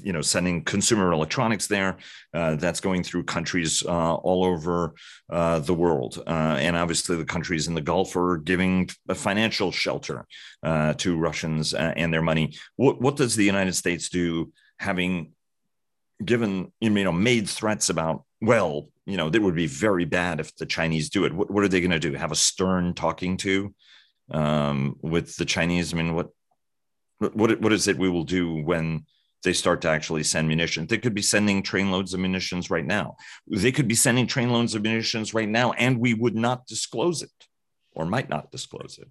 [0.03, 1.97] you know sending consumer electronics there
[2.33, 4.93] uh, that's going through countries uh, all over
[5.29, 6.21] uh, the world.
[6.27, 10.25] Uh, and obviously the countries in the gulf are giving a financial shelter
[10.63, 12.53] uh, to russians uh, and their money.
[12.75, 15.33] What, what does the united states do having
[16.23, 20.55] given you know made threats about well you know it would be very bad if
[20.57, 21.33] the chinese do it.
[21.33, 22.13] What, what are they going to do?
[22.13, 23.73] Have a stern talking to
[24.31, 25.93] um, with the chinese?
[25.93, 26.29] I mean what
[27.19, 29.05] what what is it we will do when
[29.43, 30.87] they start to actually send munitions.
[30.89, 33.15] They could be sending trainloads of munitions right now.
[33.47, 37.31] They could be sending trainloads of munitions right now, and we would not disclose it
[37.93, 39.07] or might not disclose it.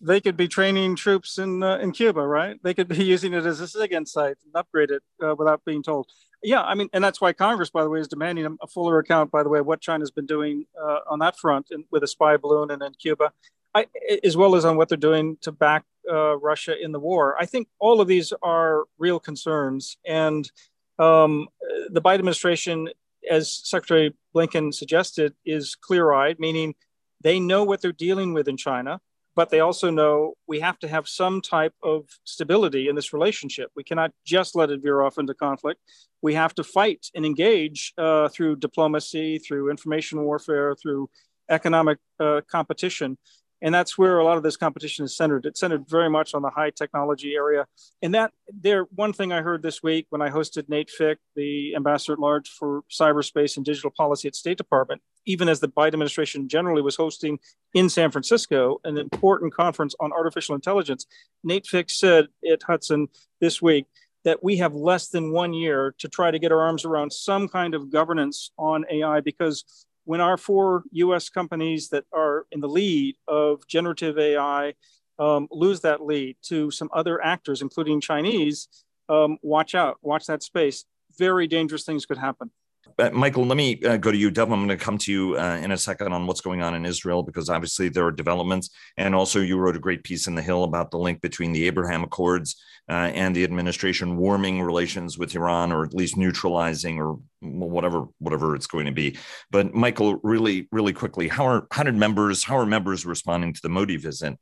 [0.00, 2.58] They could be training troops in uh, in Cuba, right?
[2.62, 5.82] They could be using it as a SIGINT site and upgrade it uh, without being
[5.82, 6.06] told.
[6.42, 9.30] Yeah, I mean, and that's why Congress, by the way, is demanding a fuller account,
[9.30, 12.06] by the way, of what China's been doing uh, on that front and with a
[12.06, 13.32] spy balloon and in Cuba.
[13.74, 13.86] I,
[14.22, 17.36] as well as on what they're doing to back uh, Russia in the war.
[17.38, 19.96] I think all of these are real concerns.
[20.06, 20.50] And
[20.98, 21.48] um,
[21.90, 22.88] the Biden administration,
[23.30, 26.74] as Secretary Blinken suggested, is clear eyed, meaning
[27.22, 29.00] they know what they're dealing with in China,
[29.34, 33.70] but they also know we have to have some type of stability in this relationship.
[33.76, 35.80] We cannot just let it veer off into conflict.
[36.22, 41.10] We have to fight and engage uh, through diplomacy, through information warfare, through
[41.50, 43.18] economic uh, competition
[43.62, 45.46] and that's where a lot of this competition is centered.
[45.46, 47.66] It's centered very much on the high technology area.
[48.02, 51.74] And that there, one thing I heard this week when I hosted Nate Fick, the
[51.74, 55.94] ambassador at large for cyberspace and digital policy at State Department, even as the Biden
[55.94, 57.38] administration generally was hosting
[57.72, 61.06] in San Francisco an important conference on artificial intelligence.
[61.42, 63.08] Nate Fick said at Hudson
[63.40, 63.86] this week
[64.24, 67.48] that we have less than one year to try to get our arms around some
[67.48, 72.68] kind of governance on AI because when our four US companies that are in the
[72.68, 74.72] lead of generative AI
[75.18, 78.68] um, lose that lead to some other actors, including Chinese,
[79.08, 80.84] um, watch out, watch that space.
[81.18, 82.50] very dangerous things could happen.
[82.98, 84.30] Uh, Michael, let me uh, go to you.
[84.30, 86.74] Dov, I'm going to come to you uh, in a second on what's going on
[86.74, 88.70] in Israel because obviously there are developments.
[88.96, 91.66] And also, you wrote a great piece in The Hill about the link between the
[91.66, 92.56] Abraham Accords
[92.88, 98.54] uh, and the administration warming relations with Iran, or at least neutralizing, or whatever whatever
[98.54, 99.18] it's going to be.
[99.50, 103.60] But Michael, really, really quickly, how are how did members how are members responding to
[103.62, 104.38] the Modi visit,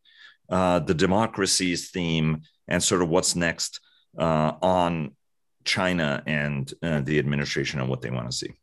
[0.49, 3.81] uh, the democracies theme, and sort of what's next
[4.17, 5.17] uh, on
[5.65, 8.55] China and uh, the administration and what they want to see?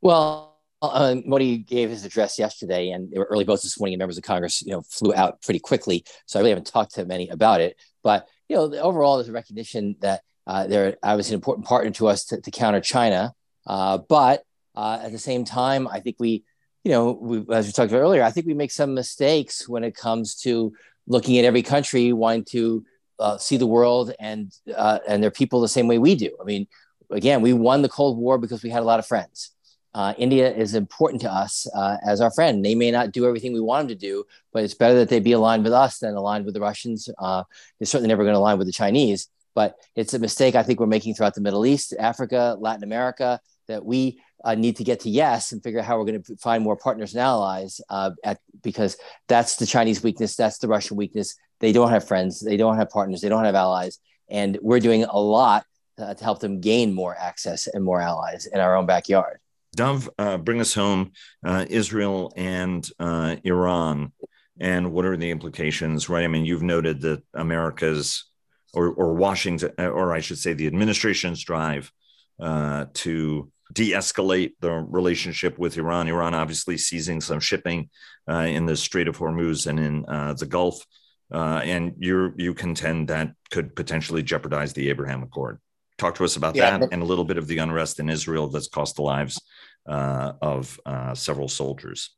[0.00, 4.18] Well, uh, Modi gave his address yesterday, and were early votes this morning, and members
[4.18, 6.04] of Congress, you know, flew out pretty quickly.
[6.26, 7.76] So I really haven't talked to many about it.
[8.02, 12.06] But you know, overall, there's a recognition that uh, they're obviously an important partner to
[12.06, 13.34] us to, to counter China.
[13.66, 16.44] Uh, but uh, at the same time, I think we,
[16.84, 19.82] you know, we, as we talked about earlier, I think we make some mistakes when
[19.82, 20.72] it comes to
[21.08, 22.84] looking at every country wanting to
[23.18, 26.36] uh, see the world and uh, and their people the same way we do.
[26.40, 26.66] I mean,
[27.10, 29.52] again, we won the Cold War because we had a lot of friends.
[29.94, 32.62] Uh, India is important to us uh, as our friend.
[32.62, 35.20] They may not do everything we want them to do, but it's better that they
[35.20, 37.08] be aligned with us than aligned with the Russians.
[37.18, 37.44] Uh,
[37.78, 39.28] they're certainly never going to align with the Chinese.
[39.54, 43.40] But it's a mistake I think we're making throughout the Middle East, Africa, Latin America,
[43.68, 46.36] that we uh, need to get to yes and figure out how we're going to
[46.36, 48.98] find more partners and allies uh, at, because
[49.28, 52.90] that's the Chinese weakness, that's the Russian weakness, they don't have friends, they don't have
[52.90, 53.98] partners, they don't have allies.
[54.28, 55.64] And we're doing a lot
[55.98, 59.38] uh, to help them gain more access and more allies in our own backyard.
[59.74, 61.12] Dov, uh, bring us home
[61.44, 64.12] uh, Israel and uh, Iran.
[64.58, 66.24] And what are the implications, right?
[66.24, 68.24] I mean, you've noted that America's
[68.72, 71.92] or, or Washington, or I should say, the administration's drive
[72.40, 76.08] uh, to de escalate the relationship with Iran.
[76.08, 77.90] Iran obviously seizing some shipping
[78.30, 80.02] uh, in the Strait of Hormuz and in
[80.36, 80.84] the Gulf
[81.32, 85.58] uh, and you you contend that could potentially jeopardize the Abraham Accord.
[85.98, 88.48] Talk to us about yeah, that and a little bit of the unrest in Israel
[88.48, 89.40] that's cost the lives
[89.88, 92.10] uh, of uh, several soldiers.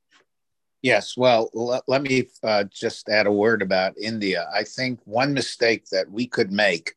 [0.83, 4.49] Yes, well, l- let me uh, just add a word about India.
[4.55, 6.95] I think one mistake that we could make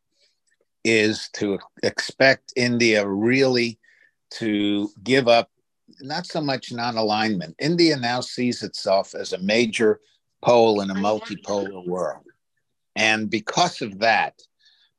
[0.84, 3.80] is to expect India really
[4.32, 5.50] to give up
[6.00, 7.56] not so much non alignment.
[7.60, 10.00] India now sees itself as a major
[10.42, 12.26] pole in a multipolar world.
[12.96, 14.34] And because of that,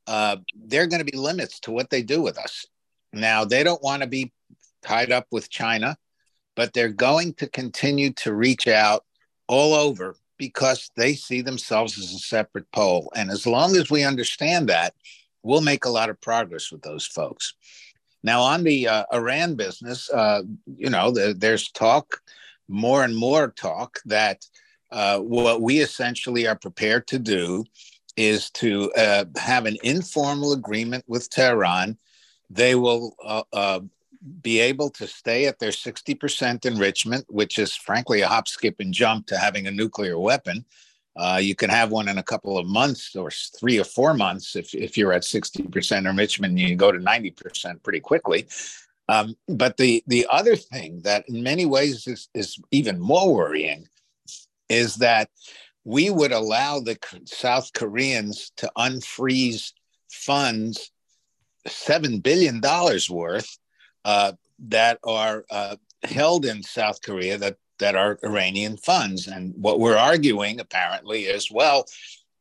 [0.07, 2.67] uh, there are going to be limits to what they do with us.
[3.13, 4.33] Now, they don't want to be
[4.83, 5.97] tied up with China,
[6.57, 9.05] but they're going to continue to reach out
[9.47, 13.13] all over because they see themselves as a separate pole.
[13.15, 14.95] And as long as we understand that,
[15.43, 17.55] we'll make a lot of progress with those folks.
[18.25, 22.21] Now, on the uh, Iran business, uh, you know, the, there's talk,
[22.69, 24.47] more and more talk, that
[24.93, 27.65] uh, what we essentially are prepared to do
[28.17, 31.97] is to uh, have an informal agreement with Tehran.
[32.51, 33.81] They will uh, uh
[34.41, 38.95] be able to stay at their 60% enrichment, which is frankly a hop, skip, and
[38.95, 40.65] jump to having a nuclear weapon.
[41.17, 44.55] Uh, you can have one in a couple of months or three or four months
[44.55, 48.47] if, if you're at 60% enrichment, you go to 90% pretty quickly.
[49.09, 53.89] Um, but the, the other thing that in many ways is, is even more worrying
[54.73, 55.29] is that
[55.85, 56.97] we would allow the
[57.27, 59.73] South Koreans to unfreeze
[60.11, 60.91] funds,
[61.69, 62.61] $7 billion
[63.11, 63.59] worth,
[64.05, 64.33] uh,
[64.69, 69.27] that are uh, held in South Korea that, that are Iranian funds.
[69.27, 71.85] And what we're arguing apparently is well,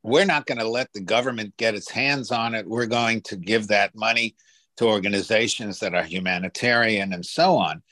[0.04, 2.66] we're not going to let the government get its hands on it.
[2.68, 4.36] We're going to give that money
[4.78, 7.84] to organizations that are humanitarian and so on.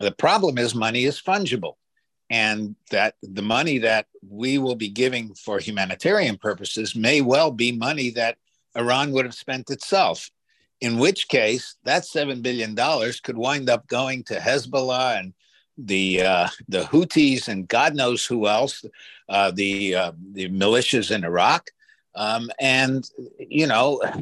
[0.00, 1.74] The problem is money is fungible
[2.32, 7.72] and that the money that we will be giving for humanitarian purposes may well be
[7.72, 8.38] money that
[8.74, 10.30] Iran would have spent itself.
[10.80, 15.34] In which case, that seven billion dollars could wind up going to Hezbollah and
[15.76, 18.82] the uh, the Houthis and God knows who else,
[19.28, 21.68] uh, the uh, the militias in Iraq,
[22.14, 23.08] um, and
[23.38, 24.02] you know.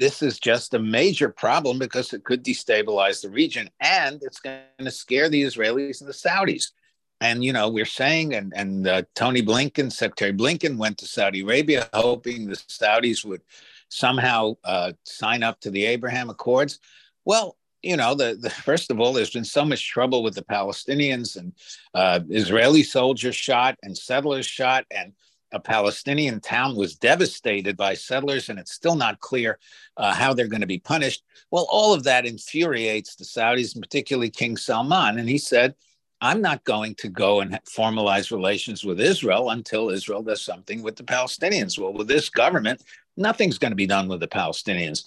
[0.00, 4.58] This is just a major problem because it could destabilize the region and it's going
[4.80, 6.72] to scare the Israelis and the Saudis
[7.20, 11.42] and you know we're saying and and uh, tony blinken secretary blinken went to saudi
[11.42, 13.42] arabia hoping the saudis would
[13.88, 16.78] somehow uh, sign up to the abraham accords
[17.24, 20.42] well you know the, the first of all there's been so much trouble with the
[20.42, 21.52] palestinians and
[21.94, 25.12] uh, israeli soldiers shot and settlers shot and
[25.52, 29.58] a Palestinian town was devastated by settlers, and it's still not clear
[29.96, 31.24] uh, how they're going to be punished.
[31.50, 35.18] Well, all of that infuriates the Saudis, and particularly King Salman.
[35.18, 35.74] And he said,
[36.20, 40.96] I'm not going to go and formalize relations with Israel until Israel does something with
[40.96, 41.78] the Palestinians.
[41.78, 42.82] Well, with this government,
[43.16, 45.04] nothing's going to be done with the Palestinians.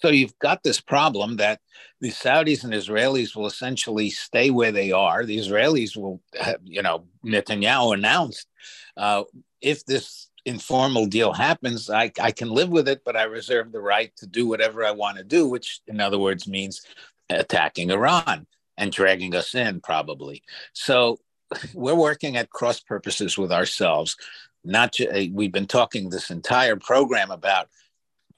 [0.00, 1.60] So you've got this problem that
[2.00, 5.24] the Saudis and Israelis will essentially stay where they are.
[5.24, 6.20] The Israelis will,
[6.64, 8.48] you know, Netanyahu announced
[8.96, 9.22] uh,
[9.60, 13.80] if this informal deal happens, I, I can live with it, but I reserve the
[13.80, 16.82] right to do whatever I want to do, which in other words means
[17.30, 18.48] attacking Iran
[18.82, 20.42] and dragging us in, probably.
[20.72, 21.20] So
[21.74, 24.16] we're working at cross purposes with ourselves.
[24.64, 24.98] Not
[25.32, 27.68] we've been talking this entire program about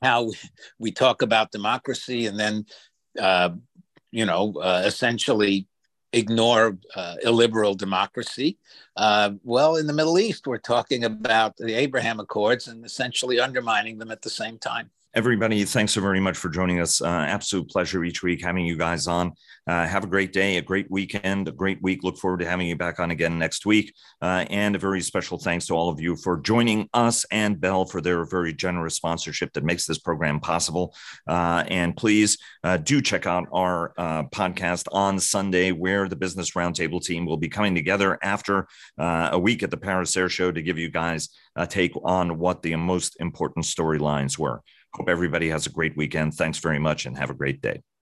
[0.03, 0.31] how
[0.79, 2.67] we talk about democracy and then,
[3.19, 3.51] uh,
[4.11, 5.67] you know, uh, essentially
[6.13, 8.59] ignore uh, illiberal democracy.
[8.97, 13.99] Uh, well, in the Middle East, we're talking about the Abraham Accords and essentially undermining
[13.99, 14.91] them at the same time.
[15.17, 17.01] Everybody, thanks so very much for joining us.
[17.01, 19.31] Uh, absolute pleasure each week having you guys on.
[19.65, 22.03] Uh, have a great day, a great weekend, a great week.
[22.03, 23.95] Look forward to having you back on again next week.
[24.21, 27.85] Uh, and a very special thanks to all of you for joining us and Bell
[27.85, 30.93] for their very generous sponsorship that makes this program possible.
[31.29, 36.51] Uh, and please uh, do check out our uh, podcast on Sunday, where the Business
[36.51, 38.67] Roundtable team will be coming together after
[38.99, 42.63] a week at the Paris Air Show to give you guys a take on what
[42.63, 44.61] the most important storylines were.
[44.97, 46.35] Hope everybody has a great weekend.
[46.35, 47.85] Thanks very much and have a great day.